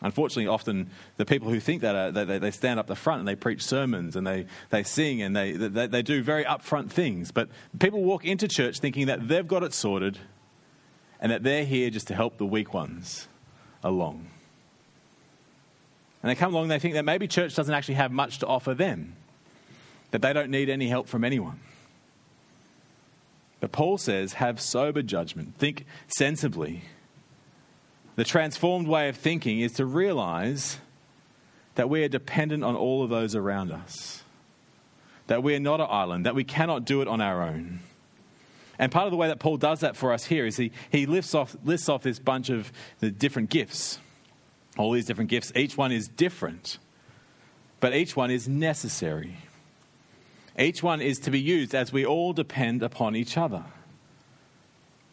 Unfortunately, 0.00 0.46
often 0.46 0.90
the 1.16 1.24
people 1.24 1.48
who 1.48 1.58
think 1.58 1.82
that 1.82 1.96
are, 1.96 2.12
they, 2.12 2.38
they 2.38 2.50
stand 2.52 2.78
up 2.78 2.86
the 2.86 2.94
front 2.94 3.18
and 3.18 3.26
they 3.26 3.34
preach 3.34 3.64
sermons 3.64 4.14
and 4.14 4.24
they, 4.26 4.46
they 4.70 4.84
sing 4.84 5.20
and 5.22 5.34
they, 5.34 5.52
they, 5.52 5.88
they 5.88 6.02
do 6.02 6.22
very 6.22 6.44
upfront 6.44 6.90
things. 6.90 7.32
But 7.32 7.48
people 7.80 8.04
walk 8.04 8.24
into 8.24 8.46
church 8.46 8.78
thinking 8.78 9.06
that 9.08 9.26
they've 9.26 9.46
got 9.46 9.64
it 9.64 9.74
sorted 9.74 10.18
and 11.20 11.32
that 11.32 11.42
they're 11.42 11.64
here 11.64 11.90
just 11.90 12.06
to 12.08 12.14
help 12.14 12.38
the 12.38 12.46
weak 12.46 12.72
ones 12.72 13.26
along. 13.82 14.28
And 16.22 16.30
they 16.30 16.36
come 16.36 16.52
along 16.52 16.64
and 16.64 16.70
they 16.70 16.78
think 16.78 16.94
that 16.94 17.04
maybe 17.04 17.26
church 17.26 17.56
doesn't 17.56 17.74
actually 17.74 17.94
have 17.94 18.12
much 18.12 18.38
to 18.38 18.46
offer 18.46 18.74
them, 18.74 19.14
that 20.12 20.22
they 20.22 20.32
don't 20.32 20.50
need 20.50 20.68
any 20.68 20.88
help 20.88 21.08
from 21.08 21.24
anyone. 21.24 21.58
But 23.58 23.72
Paul 23.72 23.98
says, 23.98 24.34
have 24.34 24.60
sober 24.60 25.02
judgment, 25.02 25.56
think 25.56 25.86
sensibly 26.06 26.84
the 28.18 28.24
transformed 28.24 28.88
way 28.88 29.08
of 29.08 29.16
thinking 29.16 29.60
is 29.60 29.74
to 29.74 29.86
realize 29.86 30.78
that 31.76 31.88
we 31.88 32.02
are 32.02 32.08
dependent 32.08 32.64
on 32.64 32.74
all 32.74 33.04
of 33.04 33.10
those 33.10 33.36
around 33.36 33.70
us, 33.70 34.24
that 35.28 35.40
we 35.44 35.54
are 35.54 35.60
not 35.60 35.80
an 35.80 35.86
island, 35.88 36.26
that 36.26 36.34
we 36.34 36.42
cannot 36.42 36.84
do 36.84 37.00
it 37.00 37.06
on 37.06 37.20
our 37.20 37.44
own. 37.44 37.78
And 38.76 38.90
part 38.90 39.04
of 39.04 39.12
the 39.12 39.16
way 39.16 39.28
that 39.28 39.38
Paul 39.38 39.56
does 39.56 39.78
that 39.80 39.96
for 39.96 40.12
us 40.12 40.24
here 40.24 40.46
is 40.46 40.56
he, 40.56 40.72
he 40.90 41.06
lists, 41.06 41.32
off, 41.32 41.54
lists 41.64 41.88
off 41.88 42.02
this 42.02 42.18
bunch 42.18 42.50
of 42.50 42.72
the 42.98 43.12
different 43.12 43.50
gifts, 43.50 44.00
all 44.76 44.90
these 44.90 45.06
different 45.06 45.30
gifts. 45.30 45.52
Each 45.54 45.76
one 45.76 45.92
is 45.92 46.08
different, 46.08 46.78
but 47.78 47.94
each 47.94 48.16
one 48.16 48.32
is 48.32 48.48
necessary. 48.48 49.36
Each 50.58 50.82
one 50.82 51.00
is 51.00 51.20
to 51.20 51.30
be 51.30 51.40
used 51.40 51.72
as 51.72 51.92
we 51.92 52.04
all 52.04 52.32
depend 52.32 52.82
upon 52.82 53.14
each 53.14 53.38
other. 53.38 53.64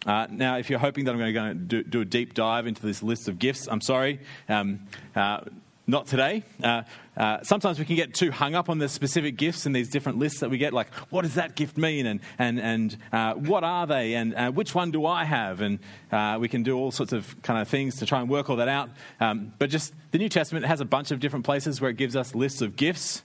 Uh, 0.06 0.28
now, 0.30 0.58
if 0.58 0.70
you're 0.70 0.80
hoping 0.80 1.06
that 1.06 1.12
I'm 1.12 1.18
going 1.18 1.34
to 1.34 1.40
go 1.40 1.54
do, 1.54 1.84
do, 1.84 2.02
a 2.02 2.06
deep 2.06 2.34
dive 2.34 2.68
into 2.68 2.86
this 2.86 3.02
list 3.02 3.28
of 3.28 3.40
gifts, 3.40 3.68
I'm 3.68 3.82
sorry. 3.82 4.20
Um, 4.48 4.82
uh, 5.16 5.42
not 5.88 6.08
today. 6.08 6.44
Uh, 6.64 6.84
uh, 7.16 7.44
sometimes 7.44 7.78
we 7.78 7.86
can 7.86 7.96
get 7.96 8.14
too 8.14 8.32
hung 8.32 8.56
up 8.56 8.70
on 8.70 8.80
the 8.80 8.90
specific 8.90 9.38
gifts 9.38 9.66
and 9.66 9.76
these 9.76 9.90
different 9.90 10.18
lists 10.18 10.40
that 10.40 10.50
we 10.50 10.58
get, 10.58 10.74
like, 10.74 10.92
what 11.12 11.22
does 11.22 11.36
that 11.36 11.56
gift 11.56 11.78
mean? 11.78 12.06
And, 12.08 12.20
and, 12.40 12.60
and 12.60 12.98
uh, 13.12 13.34
what 13.36 13.64
are 13.64 13.86
they? 13.86 14.16
And 14.16 14.34
uh, 14.36 14.52
which 14.52 14.74
one 14.74 14.92
do 14.92 15.06
I 15.06 15.26
have? 15.26 15.62
And 15.62 15.80
uh, 16.12 16.38
we 16.40 16.50
can 16.50 16.64
do 16.64 16.78
all 16.78 16.92
sorts 16.92 17.14
of 17.14 17.40
kind 17.44 17.62
of 17.62 17.68
things 17.68 17.98
to 17.98 18.06
try 18.06 18.20
and 18.20 18.30
work 18.30 18.50
all 18.50 18.56
that 18.58 18.68
out. 18.68 18.90
Um, 19.20 19.54
but 19.60 19.70
just 19.70 19.94
the 20.12 20.18
New 20.18 20.30
Testament 20.30 20.66
has 20.66 20.82
a 20.82 20.86
bunch 20.86 21.12
of 21.12 21.20
different 21.20 21.46
places 21.46 21.80
where 21.80 21.92
it 21.92 21.98
gives 21.98 22.16
us 22.16 22.34
lists 22.34 22.62
of 22.62 22.76
gifts, 22.76 23.24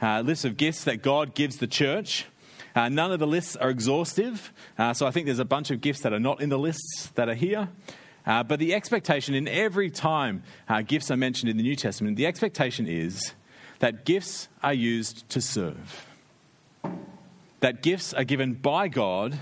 lists 0.00 0.44
of 0.44 0.56
gifts 0.56 0.84
that 0.84 1.02
God 1.02 1.34
gives 1.34 1.56
the 1.58 1.66
church. 1.66 2.26
Uh, 2.78 2.88
none 2.88 3.10
of 3.10 3.18
the 3.18 3.26
lists 3.26 3.56
are 3.56 3.70
exhaustive, 3.70 4.52
uh, 4.78 4.94
so 4.94 5.04
I 5.04 5.10
think 5.10 5.26
there's 5.26 5.40
a 5.40 5.44
bunch 5.44 5.72
of 5.72 5.80
gifts 5.80 6.02
that 6.02 6.12
are 6.12 6.20
not 6.20 6.40
in 6.40 6.48
the 6.48 6.60
lists 6.60 7.10
that 7.16 7.28
are 7.28 7.34
here. 7.34 7.68
Uh, 8.24 8.44
but 8.44 8.60
the 8.60 8.72
expectation 8.72 9.34
in 9.34 9.48
every 9.48 9.90
time 9.90 10.44
uh, 10.68 10.80
gifts 10.82 11.10
are 11.10 11.16
mentioned 11.16 11.50
in 11.50 11.56
the 11.56 11.64
New 11.64 11.74
Testament, 11.74 12.16
the 12.16 12.26
expectation 12.26 12.86
is 12.86 13.32
that 13.80 14.04
gifts 14.04 14.46
are 14.62 14.72
used 14.72 15.28
to 15.30 15.40
serve. 15.40 16.06
That 17.58 17.82
gifts 17.82 18.14
are 18.14 18.22
given 18.22 18.54
by 18.54 18.86
God, 18.86 19.36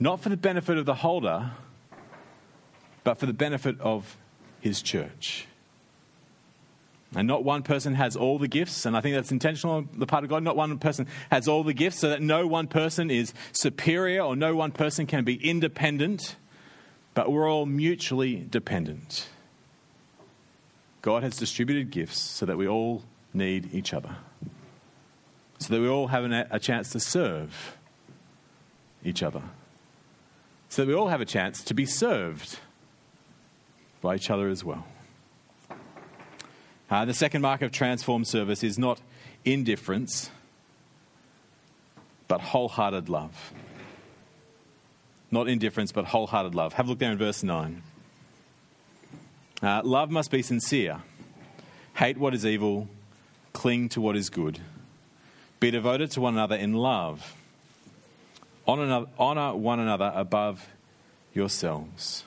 not 0.00 0.18
for 0.18 0.30
the 0.30 0.36
benefit 0.36 0.78
of 0.78 0.84
the 0.84 0.96
holder, 0.96 1.52
but 3.04 3.18
for 3.18 3.26
the 3.26 3.32
benefit 3.32 3.80
of 3.80 4.16
his 4.60 4.82
church. 4.82 5.46
And 7.14 7.28
not 7.28 7.44
one 7.44 7.62
person 7.62 7.94
has 7.94 8.16
all 8.16 8.38
the 8.38 8.48
gifts, 8.48 8.86
and 8.86 8.96
I 8.96 9.02
think 9.02 9.14
that's 9.14 9.30
intentional 9.30 9.76
on 9.76 9.88
the 9.92 10.06
part 10.06 10.24
of 10.24 10.30
God. 10.30 10.42
Not 10.42 10.56
one 10.56 10.78
person 10.78 11.06
has 11.30 11.46
all 11.46 11.62
the 11.62 11.74
gifts, 11.74 11.98
so 11.98 12.08
that 12.08 12.22
no 12.22 12.46
one 12.46 12.66
person 12.66 13.10
is 13.10 13.34
superior 13.52 14.22
or 14.22 14.34
no 14.34 14.54
one 14.54 14.72
person 14.72 15.06
can 15.06 15.22
be 15.22 15.34
independent, 15.34 16.36
but 17.12 17.30
we're 17.30 17.50
all 17.50 17.66
mutually 17.66 18.36
dependent. 18.36 19.28
God 21.02 21.22
has 21.22 21.36
distributed 21.36 21.90
gifts 21.90 22.18
so 22.18 22.46
that 22.46 22.56
we 22.56 22.66
all 22.66 23.02
need 23.34 23.74
each 23.74 23.92
other, 23.92 24.16
so 25.58 25.74
that 25.74 25.80
we 25.80 25.88
all 25.88 26.06
have 26.06 26.24
a 26.24 26.58
chance 26.58 26.90
to 26.92 27.00
serve 27.00 27.76
each 29.04 29.22
other, 29.22 29.42
so 30.70 30.82
that 30.82 30.88
we 30.88 30.94
all 30.94 31.08
have 31.08 31.20
a 31.20 31.26
chance 31.26 31.62
to 31.64 31.74
be 31.74 31.84
served 31.84 32.58
by 34.00 34.14
each 34.14 34.30
other 34.30 34.48
as 34.48 34.64
well. 34.64 34.86
Uh, 36.92 37.06
the 37.06 37.14
second 37.14 37.40
mark 37.40 37.62
of 37.62 37.72
transformed 37.72 38.28
service 38.28 38.62
is 38.62 38.78
not 38.78 39.00
indifference, 39.46 40.30
but 42.28 42.38
wholehearted 42.42 43.08
love. 43.08 43.54
Not 45.30 45.48
indifference, 45.48 45.90
but 45.90 46.04
wholehearted 46.04 46.54
love. 46.54 46.74
Have 46.74 46.84
a 46.84 46.90
look 46.90 46.98
there 46.98 47.10
in 47.10 47.16
verse 47.16 47.42
9. 47.42 47.82
Uh, 49.62 49.80
love 49.82 50.10
must 50.10 50.30
be 50.30 50.42
sincere. 50.42 51.00
Hate 51.94 52.18
what 52.18 52.34
is 52.34 52.44
evil, 52.44 52.90
cling 53.54 53.88
to 53.88 54.02
what 54.02 54.14
is 54.14 54.28
good. 54.28 54.60
Be 55.60 55.70
devoted 55.70 56.10
to 56.10 56.20
one 56.20 56.34
another 56.34 56.56
in 56.56 56.74
love. 56.74 57.34
Honor, 58.66 59.06
honor 59.18 59.54
one 59.54 59.80
another 59.80 60.12
above 60.14 60.68
yourselves. 61.32 62.24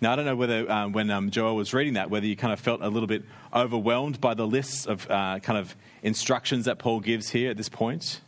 Now, 0.00 0.12
I 0.12 0.16
don't 0.16 0.24
know 0.24 0.36
whether 0.36 0.70
um, 0.70 0.92
when 0.92 1.10
um, 1.10 1.30
Joel 1.30 1.56
was 1.56 1.74
reading 1.74 1.94
that, 1.94 2.08
whether 2.08 2.26
you 2.26 2.34
kind 2.34 2.52
of 2.52 2.60
felt 2.60 2.80
a 2.80 2.88
little 2.88 3.06
bit 3.06 3.22
overwhelmed 3.54 4.20
by 4.20 4.32
the 4.34 4.46
lists 4.46 4.86
of 4.86 5.10
uh, 5.10 5.40
kind 5.40 5.58
of 5.58 5.76
instructions 6.02 6.64
that 6.64 6.78
Paul 6.78 7.00
gives 7.00 7.28
here 7.28 7.50
at 7.50 7.56
this 7.58 7.68
point. 7.68 8.20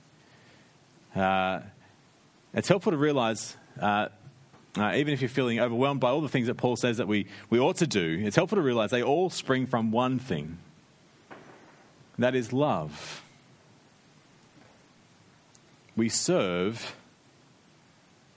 Uh, 1.16 1.60
it's 2.52 2.68
helpful 2.68 2.92
to 2.92 2.98
realize 2.98 3.56
uh, 3.80 4.08
uh, 4.76 4.92
even 4.96 5.12
if 5.12 5.20
you're 5.20 5.28
feeling 5.28 5.60
overwhelmed 5.60 6.00
by 6.00 6.10
all 6.10 6.20
the 6.20 6.28
things 6.28 6.46
that 6.46 6.54
Paul 6.56 6.76
says 6.76 6.96
that 6.96 7.06
we, 7.06 7.26
we 7.50 7.58
ought 7.58 7.76
to 7.76 7.86
do, 7.86 8.22
it's 8.24 8.36
helpful 8.36 8.56
to 8.56 8.62
realize 8.62 8.90
they 8.90 9.02
all 9.02 9.28
spring 9.28 9.66
from 9.66 9.90
one 9.90 10.18
thing 10.18 10.58
that 12.18 12.34
is 12.34 12.52
love. 12.52 13.22
We 15.94 16.08
serve 16.08 16.96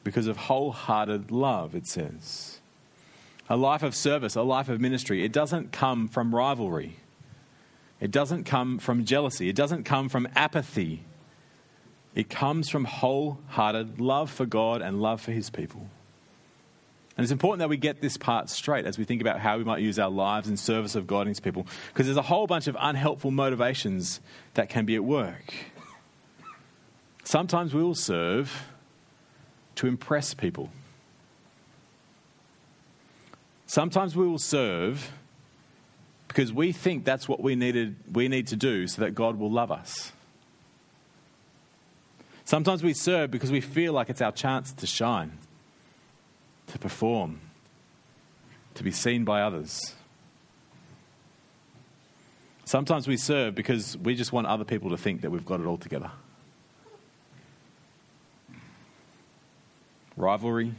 because 0.04 0.28
of 0.28 0.38
wholehearted 0.38 1.32
love, 1.32 1.74
it 1.74 1.88
says. 1.88 2.55
A 3.48 3.56
life 3.56 3.84
of 3.84 3.96
service, 3.96 4.36
a 4.36 4.42
life 4.42 4.70
of 4.70 4.82
ministry, 4.82 5.24
it 5.24 5.32
doesn't 5.32 5.72
come 5.72 6.08
from 6.08 6.34
rivalry. 6.34 6.98
It 8.00 8.12
doesn't 8.12 8.44
come 8.46 8.80
from 8.80 9.06
jealousy. 9.06 9.50
It 9.50 9.56
doesn't 9.56 9.84
come 9.84 10.10
from 10.10 10.28
apathy. 10.36 11.04
It 12.16 12.30
comes 12.30 12.70
from 12.70 12.86
wholehearted 12.86 14.00
love 14.02 14.32
for 14.32 14.46
God 14.46 14.82
and 14.82 15.02
love 15.02 15.22
for 15.22 15.32
His 15.32 15.50
people. 15.50 15.90
And 17.18 17.24
it's 17.24 17.32
important 17.32 17.60
that 17.60 17.70
we 17.70 17.78
get 17.78 18.02
this 18.02 18.18
part 18.18 18.50
straight 18.50 18.86
as 18.86 18.98
we 18.98 19.06
think 19.06 19.22
about 19.22 19.40
how 19.40 19.58
we 19.58 19.64
might 19.64 19.82
use 19.82 20.00
our 20.00 20.10
lives 20.10 20.50
in 20.50 20.58
service 20.58 20.96
of 20.96 21.08
God 21.08 21.22
and 21.22 21.30
His 21.30 21.40
people, 21.40 21.66
because 21.94 22.08
there's 22.08 22.18
a 22.18 22.24
whole 22.24 22.48
bunch 22.48 22.68
of 22.68 22.76
unhelpful 22.80 23.32
motivations 23.32 24.20
that 24.56 24.70
can 24.70 24.86
be 24.86 24.96
at 24.96 25.04
work. 25.04 25.54
Sometimes 27.24 27.74
we 27.74 27.82
will 27.82 27.96
serve 27.96 28.66
to 29.76 29.88
impress 29.88 30.34
people. 30.34 30.72
Sometimes 33.76 34.16
we 34.16 34.26
will 34.26 34.40
serve 34.40 35.12
because 36.30 36.54
we 36.54 36.72
think 36.72 37.04
that's 37.04 37.28
what 37.28 37.42
we, 37.42 37.56
needed, 37.56 37.98
we 38.10 38.30
need 38.30 38.48
to 38.48 38.56
do 38.56 38.88
so 38.88 39.02
that 39.02 39.14
God 39.14 39.38
will 39.38 39.52
love 39.52 39.70
us. 39.70 40.14
Sometimes 42.46 42.84
we 42.84 42.94
serve 42.94 43.32
because 43.32 43.52
we 43.52 43.60
feel 43.60 43.92
like 43.92 44.10
it's 44.10 44.22
our 44.22 44.32
chance 44.32 44.72
to 44.72 44.88
shine, 44.88 45.40
to 46.68 46.80
perform, 46.80 47.42
to 48.76 48.84
be 48.86 48.92
seen 48.92 49.26
by 49.26 49.42
others. 49.42 49.94
Sometimes 52.64 53.10
we 53.10 53.18
serve 53.18 53.56
because 53.56 53.98
we 53.98 54.16
just 54.16 54.32
want 54.32 54.48
other 54.48 54.64
people 54.64 54.92
to 54.92 54.98
think 54.98 55.20
that 55.20 55.32
we've 55.32 55.46
got 55.46 55.60
it 55.60 55.66
all 55.66 55.78
together. 55.78 56.12
Rivalry, 60.16 60.76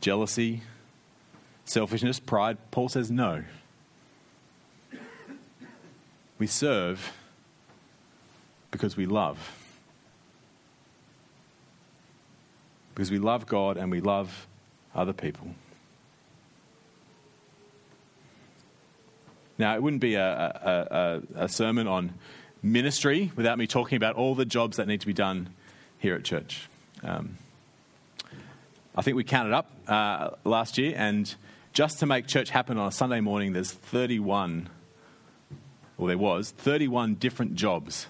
jealousy, 0.00 0.62
selfishness, 1.64 2.20
pride. 2.20 2.58
Paul 2.70 2.88
says 2.88 3.10
no. 3.10 3.44
We 6.38 6.46
serve 6.46 7.12
because 8.70 8.96
we 8.96 9.06
love. 9.06 9.62
because 12.94 13.10
we 13.10 13.18
love 13.18 13.46
God 13.46 13.76
and 13.76 13.90
we 13.90 14.00
love 14.00 14.46
other 14.94 15.12
people. 15.12 15.48
Now, 19.58 19.74
it 19.74 19.82
wouldn't 19.82 20.02
be 20.02 20.14
a, 20.14 20.24
a, 20.24 21.40
a, 21.40 21.44
a, 21.44 21.48
sermon 21.48 21.86
on 21.86 22.14
ministry 22.62 23.30
without 23.36 23.58
me 23.58 23.66
talking 23.66 23.96
about 23.96 24.16
all 24.16 24.34
the 24.34 24.44
jobs 24.44 24.76
that 24.76 24.88
need 24.88 25.00
to 25.00 25.06
be 25.06 25.12
done 25.12 25.50
here 25.98 26.14
at 26.14 26.24
church. 26.24 26.68
Um, 27.02 27.36
I 28.96 29.02
think 29.02 29.16
we 29.16 29.24
counted 29.24 29.52
up 29.52 29.70
uh, 29.86 30.30
last 30.44 30.78
year, 30.78 30.94
and 30.96 31.32
just 31.72 32.00
to 32.00 32.06
make 32.06 32.26
church 32.26 32.50
happen 32.50 32.76
on 32.78 32.88
a 32.88 32.92
Sunday 32.92 33.20
morning, 33.20 33.52
there's 33.52 33.72
31, 33.72 34.68
or 35.96 36.08
there 36.08 36.18
was, 36.18 36.50
31 36.50 37.14
different 37.14 37.54
jobs 37.54 38.06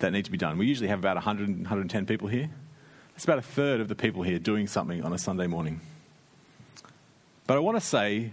that 0.00 0.12
need 0.12 0.24
to 0.24 0.30
be 0.30 0.38
done. 0.38 0.58
We 0.58 0.66
usually 0.66 0.88
have 0.88 0.98
about 0.98 1.16
100, 1.16 1.48
110 1.48 2.06
people 2.06 2.28
here. 2.28 2.50
It's 3.14 3.24
about 3.24 3.38
a 3.38 3.42
third 3.42 3.80
of 3.80 3.88
the 3.88 3.94
people 3.94 4.22
here 4.22 4.38
doing 4.38 4.66
something 4.66 5.02
on 5.04 5.12
a 5.12 5.18
Sunday 5.18 5.46
morning. 5.46 5.80
But 7.46 7.56
I 7.56 7.60
want 7.60 7.76
to 7.76 7.86
say 7.86 8.32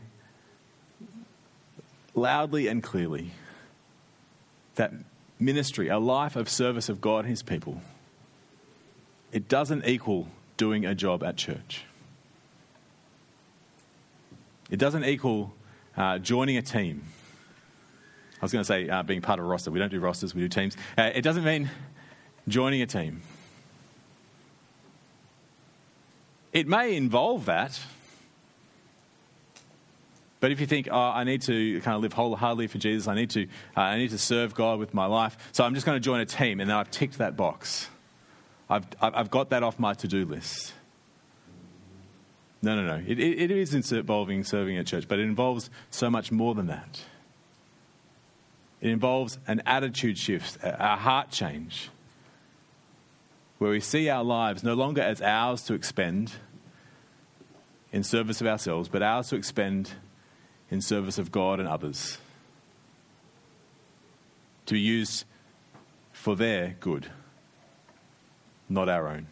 loudly 2.16 2.68
and 2.68 2.82
clearly 2.82 3.32
that 4.76 4.92
ministry, 5.40 5.88
a 5.90 6.00
life 6.00 6.36
of 6.36 6.50
service 6.50 6.90
of 6.90 7.00
God 7.00 7.26
and 7.26 7.30
His 7.30 7.44
people, 7.44 7.82
it 9.32 9.48
doesn't 9.48 9.86
equal 9.86 10.28
doing 10.58 10.86
a 10.86 10.96
job 10.96 11.24
at 11.24 11.38
church. 11.38 11.86
It 14.72 14.78
doesn't 14.78 15.04
equal 15.04 15.54
uh, 15.96 16.18
joining 16.18 16.58
a 16.58 16.62
team. 16.62 17.04
I 18.42 18.46
was 18.46 18.52
going 18.52 18.62
to 18.62 18.68
say 18.68 18.90
uh, 18.90 19.04
being 19.04 19.22
part 19.22 19.38
of 19.38 19.46
a 19.46 19.48
roster. 19.48 19.70
We 19.70 19.80
don't 19.80 19.92
do 19.92 20.00
rosters, 20.00 20.34
we 20.34 20.42
do 20.42 20.48
teams. 20.48 20.76
Uh, 20.98 21.12
it 21.14 21.22
doesn't 21.22 21.44
mean 21.44 21.70
joining 22.48 22.82
a 22.82 22.88
team. 22.88 23.22
It 26.54 26.68
may 26.68 26.96
involve 26.96 27.46
that. 27.46 27.80
But 30.40 30.52
if 30.52 30.60
you 30.60 30.66
think, 30.66 30.88
oh, 30.90 30.98
I 30.98 31.24
need 31.24 31.44
to 31.44 31.82
kind 31.82 31.96
of 31.96 32.02
live 32.02 32.14
wholeheartedly 32.14 32.68
for 32.68 32.80
Jesus, 32.80 33.08
I 33.08 33.14
need 33.14 33.30
to, 33.32 33.44
uh, 33.78 33.82
I 33.82 33.98
need 33.98 34.10
to 34.10 34.18
serve 34.18 34.56
God 34.56 34.80
with 34.80 34.92
my 34.92 35.06
life, 35.06 35.38
so 35.52 35.64
I'm 35.64 35.76
just 35.76 35.86
going 35.86 35.98
to 35.98 36.04
join 36.04 36.20
a 36.20 36.26
team, 36.26 36.60
and 36.60 36.68
then 36.68 36.76
I've 36.76 36.90
ticked 36.90 37.20
that 37.20 37.38
box. 37.38 37.88
I've, 38.68 38.88
I've 39.00 39.30
got 39.30 39.52
that 39.52 39.62
off 39.62 39.78
my 39.78 39.94
to 39.94 40.08
do 40.08 40.26
list. 40.26 40.74
No, 42.62 42.76
no, 42.76 42.98
no. 42.98 43.04
It, 43.08 43.20
it, 43.20 43.40
it 43.40 43.52
is 43.52 43.74
involving 43.92 44.44
serving 44.44 44.78
at 44.78 44.86
church, 44.86 45.08
but 45.08 45.20
it 45.20 45.24
involves 45.24 45.70
so 45.90 46.10
much 46.10 46.32
more 46.32 46.54
than 46.54 46.68
that. 46.68 47.02
It 48.82 48.90
involves 48.90 49.40
an 49.48 49.62
attitude 49.66 50.18
shift, 50.18 50.58
a 50.64 50.96
heart 50.96 51.30
change 51.32 51.90
where 53.58 53.70
we 53.70 53.80
see 53.80 54.10
our 54.10 54.24
lives 54.24 54.64
no 54.64 54.74
longer 54.74 55.02
as 55.02 55.22
ours 55.22 55.62
to 55.64 55.76
expend 55.76 56.34
in 57.92 58.04
service 58.04 58.42
of 58.42 58.48
ourselves, 58.48 58.90
but 58.90 59.04
ours 59.04 59.30
to 59.30 59.36
expend 59.36 59.92
in 60.72 60.82
service 60.82 61.20
of 61.20 61.32
God 61.32 61.60
and 61.60 61.68
others. 61.68 62.18
To 64.66 64.74
be 64.74 64.80
used 64.80 65.26
for 66.12 66.36
their 66.36 66.76
good, 66.80 67.12
not 68.68 68.90
our 68.90 69.08
own. 69.08 69.28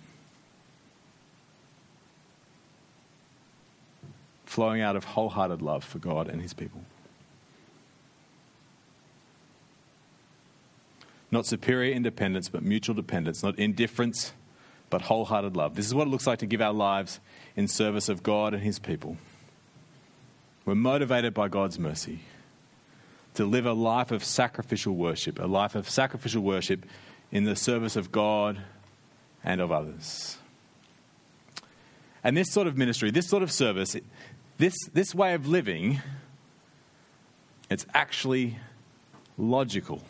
Flowing 4.50 4.82
out 4.82 4.96
of 4.96 5.04
wholehearted 5.04 5.62
love 5.62 5.84
for 5.84 6.00
God 6.00 6.28
and 6.28 6.42
His 6.42 6.56
people. 6.56 6.82
Not 11.30 11.46
superior 11.46 11.94
independence, 11.94 12.50
but 12.50 12.64
mutual 12.64 12.96
dependence. 12.96 13.44
Not 13.44 13.60
indifference, 13.60 14.34
but 14.90 15.04
wholehearted 15.04 15.56
love. 15.56 15.76
This 15.76 15.86
is 15.86 15.94
what 15.94 16.08
it 16.08 16.10
looks 16.10 16.26
like 16.26 16.40
to 16.40 16.48
give 16.48 16.64
our 16.64 16.74
lives 16.74 17.20
in 17.56 17.68
service 17.68 18.10
of 18.10 18.24
God 18.24 18.56
and 18.56 18.64
His 18.64 18.80
people. 18.80 19.18
We're 20.66 20.74
motivated 20.74 21.36
by 21.36 21.48
God's 21.48 21.78
mercy 21.78 22.22
to 23.36 23.46
live 23.46 23.68
a 23.68 23.74
life 23.74 24.10
of 24.10 24.24
sacrificial 24.24 24.96
worship, 24.96 25.38
a 25.38 25.46
life 25.46 25.76
of 25.76 25.88
sacrificial 25.88 26.42
worship 26.42 26.88
in 27.32 27.44
the 27.44 27.56
service 27.56 27.96
of 27.96 28.12
God 28.12 28.60
and 29.44 29.62
of 29.62 29.72
others. 29.72 30.40
And 32.24 32.36
this 32.36 32.52
sort 32.52 32.66
of 32.66 32.78
ministry, 32.78 33.12
this 33.12 33.30
sort 33.30 33.44
of 33.44 33.52
service, 33.52 33.96
this, 34.60 34.76
this 34.94 35.16
way 35.16 35.34
of 35.34 35.48
living, 35.48 36.02
it's 37.70 37.86
actually 37.94 38.58
logical. 39.38 40.04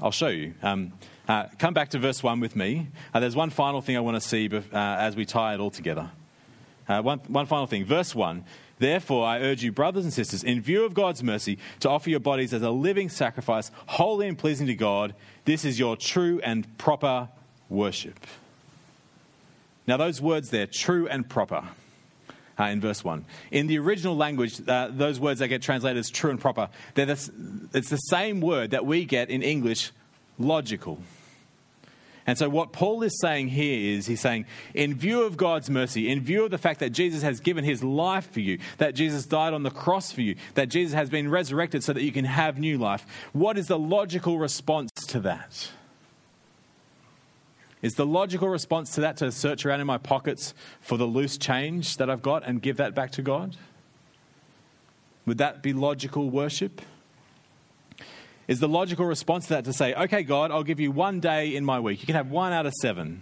I'll 0.00 0.10
show 0.10 0.28
you. 0.28 0.54
Um, 0.62 0.92
uh, 1.28 1.44
come 1.58 1.74
back 1.74 1.90
to 1.90 1.98
verse 1.98 2.22
1 2.22 2.40
with 2.40 2.56
me. 2.56 2.88
Uh, 3.12 3.20
there's 3.20 3.36
one 3.36 3.50
final 3.50 3.82
thing 3.82 3.96
I 3.96 4.00
want 4.00 4.20
to 4.20 4.20
see 4.26 4.50
uh, 4.52 4.60
as 4.72 5.14
we 5.14 5.26
tie 5.26 5.54
it 5.54 5.60
all 5.60 5.70
together. 5.70 6.10
Uh, 6.88 7.02
one, 7.02 7.18
one 7.28 7.46
final 7.46 7.66
thing. 7.66 7.84
Verse 7.84 8.14
1 8.14 8.44
Therefore, 8.78 9.24
I 9.24 9.40
urge 9.40 9.62
you, 9.62 9.70
brothers 9.70 10.04
and 10.04 10.12
sisters, 10.12 10.42
in 10.42 10.60
view 10.60 10.84
of 10.84 10.94
God's 10.94 11.22
mercy, 11.22 11.58
to 11.80 11.88
offer 11.88 12.10
your 12.10 12.20
bodies 12.20 12.52
as 12.52 12.62
a 12.62 12.70
living 12.70 13.08
sacrifice, 13.08 13.70
holy 13.86 14.26
and 14.26 14.36
pleasing 14.36 14.66
to 14.66 14.74
God. 14.74 15.14
This 15.44 15.64
is 15.64 15.78
your 15.78 15.96
true 15.96 16.40
and 16.42 16.76
proper 16.76 17.28
worship. 17.68 18.18
Now, 19.86 19.96
those 19.98 20.20
words 20.20 20.50
there, 20.50 20.66
true 20.66 21.06
and 21.06 21.28
proper 21.28 21.68
uh, 22.58 22.64
in 22.64 22.80
verse 22.80 23.04
1. 23.04 23.24
In 23.50 23.66
the 23.66 23.78
original 23.78 24.16
language, 24.16 24.60
uh, 24.68 24.88
those 24.90 25.18
words 25.20 25.40
that 25.40 25.48
get 25.48 25.62
translated 25.62 25.98
as 25.98 26.10
true 26.10 26.30
and 26.30 26.40
proper, 26.40 26.68
the, 26.94 27.02
it's 27.74 27.90
the 27.90 27.96
same 27.96 28.40
word 28.40 28.70
that 28.70 28.86
we 28.86 29.04
get 29.04 29.30
in 29.30 29.42
English, 29.42 29.92
logical. 30.38 30.98
And 32.26 32.38
so, 32.38 32.48
what 32.48 32.72
Paul 32.72 33.02
is 33.02 33.20
saying 33.20 33.48
here 33.48 33.96
is 33.96 34.06
he's 34.06 34.20
saying, 34.20 34.46
in 34.72 34.94
view 34.94 35.24
of 35.24 35.36
God's 35.36 35.68
mercy, 35.68 36.08
in 36.08 36.22
view 36.22 36.44
of 36.44 36.50
the 36.50 36.58
fact 36.58 36.80
that 36.80 36.90
Jesus 36.90 37.22
has 37.22 37.40
given 37.40 37.64
his 37.64 37.84
life 37.84 38.30
for 38.30 38.40
you, 38.40 38.58
that 38.78 38.94
Jesus 38.94 39.26
died 39.26 39.52
on 39.52 39.62
the 39.62 39.70
cross 39.70 40.10
for 40.10 40.22
you, 40.22 40.36
that 40.54 40.70
Jesus 40.70 40.94
has 40.94 41.10
been 41.10 41.30
resurrected 41.30 41.84
so 41.84 41.92
that 41.92 42.02
you 42.02 42.12
can 42.12 42.24
have 42.24 42.58
new 42.58 42.78
life, 42.78 43.04
what 43.34 43.58
is 43.58 43.66
the 43.66 43.78
logical 43.78 44.38
response 44.38 44.90
to 45.08 45.20
that? 45.20 45.68
Is 47.84 47.96
the 47.96 48.06
logical 48.06 48.48
response 48.48 48.94
to 48.94 49.02
that 49.02 49.18
to 49.18 49.30
search 49.30 49.66
around 49.66 49.82
in 49.82 49.86
my 49.86 49.98
pockets 49.98 50.54
for 50.80 50.96
the 50.96 51.04
loose 51.04 51.36
change 51.36 51.98
that 51.98 52.08
I've 52.08 52.22
got 52.22 52.42
and 52.42 52.62
give 52.62 52.78
that 52.78 52.94
back 52.94 53.10
to 53.12 53.20
God? 53.20 53.58
Would 55.26 55.36
that 55.36 55.62
be 55.62 55.74
logical 55.74 56.30
worship? 56.30 56.80
Is 58.48 58.58
the 58.58 58.68
logical 58.68 59.04
response 59.04 59.48
to 59.48 59.54
that 59.54 59.66
to 59.66 59.74
say, 59.74 59.92
okay, 59.92 60.22
God, 60.22 60.50
I'll 60.50 60.62
give 60.62 60.80
you 60.80 60.92
one 60.92 61.20
day 61.20 61.54
in 61.54 61.62
my 61.62 61.78
week. 61.78 62.00
You 62.00 62.06
can 62.06 62.14
have 62.14 62.30
one 62.30 62.54
out 62.54 62.64
of 62.64 62.72
seven. 62.80 63.20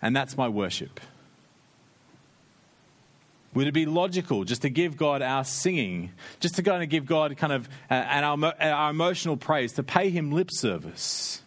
and 0.00 0.16
that's 0.16 0.34
my 0.38 0.48
worship? 0.48 0.98
Would 3.52 3.66
it 3.66 3.74
be 3.74 3.84
logical 3.84 4.44
just 4.44 4.62
to 4.62 4.70
give 4.70 4.96
God 4.96 5.20
our 5.20 5.44
singing, 5.44 6.12
just 6.40 6.54
to 6.54 6.62
go 6.62 6.74
and 6.74 6.88
give 6.88 7.04
God 7.04 7.36
kind 7.36 7.52
of 7.52 7.68
uh, 7.90 7.94
and 7.94 8.24
our, 8.24 8.54
our 8.62 8.90
emotional 8.90 9.36
praise, 9.36 9.74
to 9.74 9.82
pay 9.82 10.08
Him 10.08 10.32
lip 10.32 10.48
service? 10.50 11.42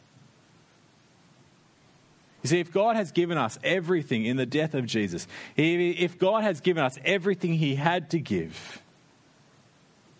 You 2.48 2.52
see, 2.52 2.60
if 2.62 2.72
God 2.72 2.96
has 2.96 3.12
given 3.12 3.38
us 3.38 3.60
everything 3.62 4.26
in 4.26 4.38
the 4.38 4.46
death 4.46 4.74
of 4.74 4.86
Jesus, 4.86 5.28
if 5.58 6.18
God 6.18 6.44
has 6.44 6.62
given 6.62 6.82
us 6.82 6.98
everything 7.04 7.56
He 7.56 7.76
had 7.76 8.10
to 8.12 8.20
give, 8.20 8.82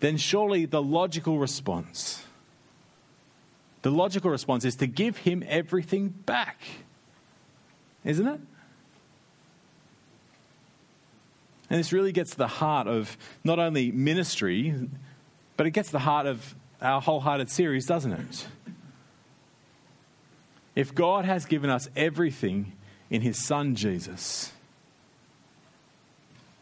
then 0.00 0.18
surely 0.18 0.66
the 0.66 0.82
logical 0.82 1.38
response, 1.38 2.22
the 3.80 3.90
logical 3.90 4.30
response 4.30 4.66
is 4.66 4.76
to 4.76 4.86
give 4.86 5.16
Him 5.16 5.42
everything 5.48 6.08
back. 6.10 6.60
Isn't 8.04 8.28
it? 8.28 8.40
And 11.70 11.80
this 11.80 11.94
really 11.94 12.12
gets 12.12 12.32
to 12.32 12.36
the 12.36 12.46
heart 12.46 12.88
of 12.88 13.16
not 13.42 13.58
only 13.58 13.90
ministry, 13.90 14.74
but 15.56 15.66
it 15.66 15.70
gets 15.70 15.88
to 15.88 15.92
the 15.92 15.98
heart 16.00 16.26
of 16.26 16.54
our 16.82 17.00
wholehearted 17.00 17.48
series, 17.48 17.86
doesn't 17.86 18.12
it? 18.12 18.46
If 20.78 20.94
God 20.94 21.24
has 21.24 21.44
given 21.44 21.70
us 21.70 21.88
everything 21.96 22.70
in 23.10 23.20
His 23.20 23.36
Son 23.36 23.74
Jesus, 23.74 24.52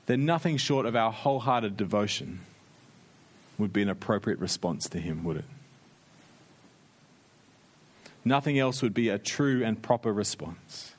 then 0.07 0.25
nothing 0.25 0.57
short 0.57 0.87
of 0.87 0.97
our 0.97 1.13
wholehearted 1.13 1.77
devotion 1.77 2.41
would 3.59 3.75
be 3.75 3.83
an 3.83 3.91
appropriate 3.91 4.39
response 4.39 4.89
to 4.89 4.99
Him, 4.99 5.23
would 5.25 5.37
it? 5.37 5.45
Nothing 8.25 8.59
else 8.59 8.81
would 8.81 8.95
be 8.95 9.11
a 9.11 9.19
true 9.19 9.63
and 9.63 9.83
proper 9.83 10.11
response. 10.15 10.95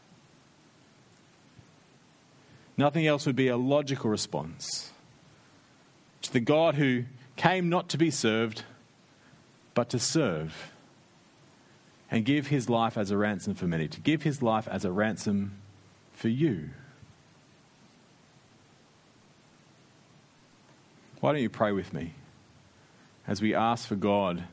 Nothing 2.77 3.07
else 3.07 3.25
would 3.25 3.35
be 3.35 3.47
a 3.47 3.57
logical 3.57 4.11
response 4.11 4.91
to 6.21 6.31
the 6.31 6.39
God 6.39 6.75
who 6.75 7.05
came 7.35 7.67
not 7.67 7.89
to 7.89 7.97
be 7.97 8.11
served, 8.11 8.61
but 9.73 9.89
to 9.89 9.97
serve 9.97 10.71
and 12.09 12.23
give 12.25 12.47
his 12.47 12.69
life 12.69 12.97
as 12.97 13.11
a 13.11 13.17
ransom 13.17 13.53
for 13.53 13.65
many, 13.65 13.87
to 13.87 13.99
give 13.99 14.23
his 14.23 14.41
life 14.41 14.67
as 14.67 14.85
a 14.85 14.91
ransom 14.91 15.59
for 16.13 16.29
you. 16.29 16.69
Why 21.19 21.33
don't 21.33 21.41
you 21.41 21.49
pray 21.49 21.71
with 21.71 21.93
me 21.93 22.13
as 23.27 23.41
we 23.41 23.53
ask 23.53 23.87
for 23.87 23.95
God 23.95 24.43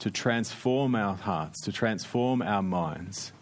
to 0.00 0.10
transform 0.10 0.94
our 0.94 1.14
hearts, 1.14 1.60
to 1.62 1.72
transform 1.72 2.42
our 2.42 2.62
minds, 2.62 3.32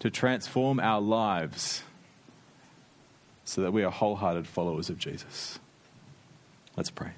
to 0.00 0.10
transform 0.10 0.80
our 0.80 1.00
lives 1.00 1.82
so 3.44 3.60
that 3.62 3.72
we 3.72 3.84
are 3.84 3.90
wholehearted 3.90 4.46
followers 4.46 4.90
of 4.90 4.98
Jesus. 4.98 5.58
Let's 6.76 6.90
pray. 6.90 7.12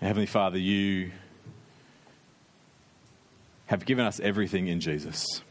Heavenly 0.00 0.26
Father, 0.26 0.58
you 0.58 1.10
have 3.66 3.86
given 3.86 4.04
us 4.04 4.20
everything 4.20 4.68
in 4.68 4.80
Jesus. 4.80 5.42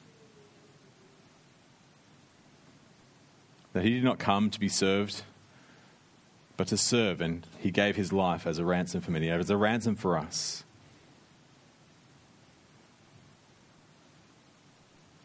That 3.74 3.84
he 3.84 3.90
did 3.90 4.04
not 4.04 4.20
come 4.20 4.52
to 4.52 4.60
be 4.60 4.70
served, 4.70 5.24
but 6.58 6.68
to 6.68 6.78
serve, 6.78 7.22
and 7.22 7.46
he 7.58 7.72
gave 7.72 7.96
his 7.96 8.14
life 8.14 8.46
as 8.46 8.60
a 8.60 8.66
ransom 8.66 9.02
for 9.02 9.12
many, 9.12 9.30
as 9.30 9.50
a 9.50 9.58
ransom 9.58 9.96
for 9.96 10.18
us. 10.18 10.64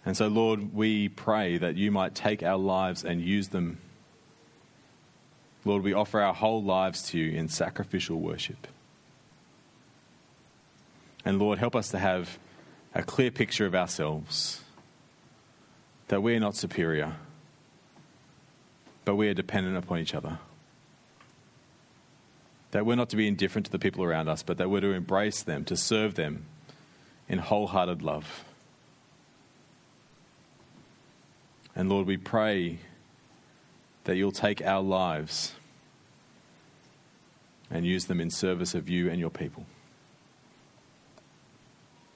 And 0.05 0.17
so, 0.17 0.29
Lord, 0.29 0.75
we 0.75 1.11
pray 1.11 1.59
that 1.59 1.77
you 1.77 1.93
might 1.93 2.15
take 2.15 2.43
our 2.43 2.57
lives 2.57 3.05
and 3.05 3.21
use 3.21 3.49
them. 3.49 3.79
Lord, 5.65 5.83
we 5.83 5.93
offer 5.93 6.23
our 6.23 6.33
whole 6.33 6.63
lives 6.63 7.03
to 7.11 7.19
you 7.19 7.39
in 7.39 7.49
sacrificial 7.49 8.19
worship. 8.19 8.67
And 11.25 11.39
Lord, 11.39 11.59
help 11.59 11.77
us 11.77 11.91
to 11.91 11.99
have 11.99 12.39
a 12.95 13.03
clear 13.03 13.31
picture 13.31 13.67
of 13.67 13.75
ourselves 13.75 14.63
that 16.09 16.23
we 16.23 16.35
are 16.35 16.41
not 16.41 16.57
superior, 16.57 17.15
but 19.05 19.17
we 19.17 19.29
are 19.29 19.35
dependent 19.35 19.77
upon 19.77 19.99
each 19.99 20.15
other. 20.15 20.39
That 22.73 22.87
we're 22.87 22.97
not 22.97 23.11
to 23.11 23.17
be 23.17 23.29
indifferent 23.29 23.67
to 23.67 23.73
the 23.73 23.79
people 23.79 24.05
around 24.05 24.29
us, 24.29 24.43
but 24.43 24.59
that 24.59 24.71
we're 24.71 24.81
to 24.81 24.93
embrace 24.93 25.43
them, 25.43 25.65
to 25.67 25.77
serve 25.77 26.15
them 26.15 26.47
in 27.29 27.39
wholehearted 27.39 28.03
love. 28.03 28.45
And 31.77 31.89
Lord, 31.89 32.07
we 32.07 32.17
pray 32.17 32.79
that 34.05 34.17
you'll 34.17 34.33
take 34.33 34.63
our 34.63 34.83
lives 34.83 35.55
and 37.71 37.87
use 37.87 38.07
them 38.07 38.21
in 38.21 38.31
service 38.31 38.75
of 38.75 38.89
you 38.89 39.09
and 39.09 39.21
your 39.21 39.31
people. 39.31 39.65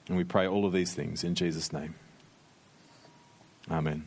And 0.08 0.16
we 0.16 0.24
pray 0.24 0.46
all 0.46 0.66
of 0.66 0.72
these 0.72 0.92
things 0.92 1.24
in 1.24 1.34
Jesus' 1.34 1.72
name. 1.72 1.94
Amen. 3.70 4.04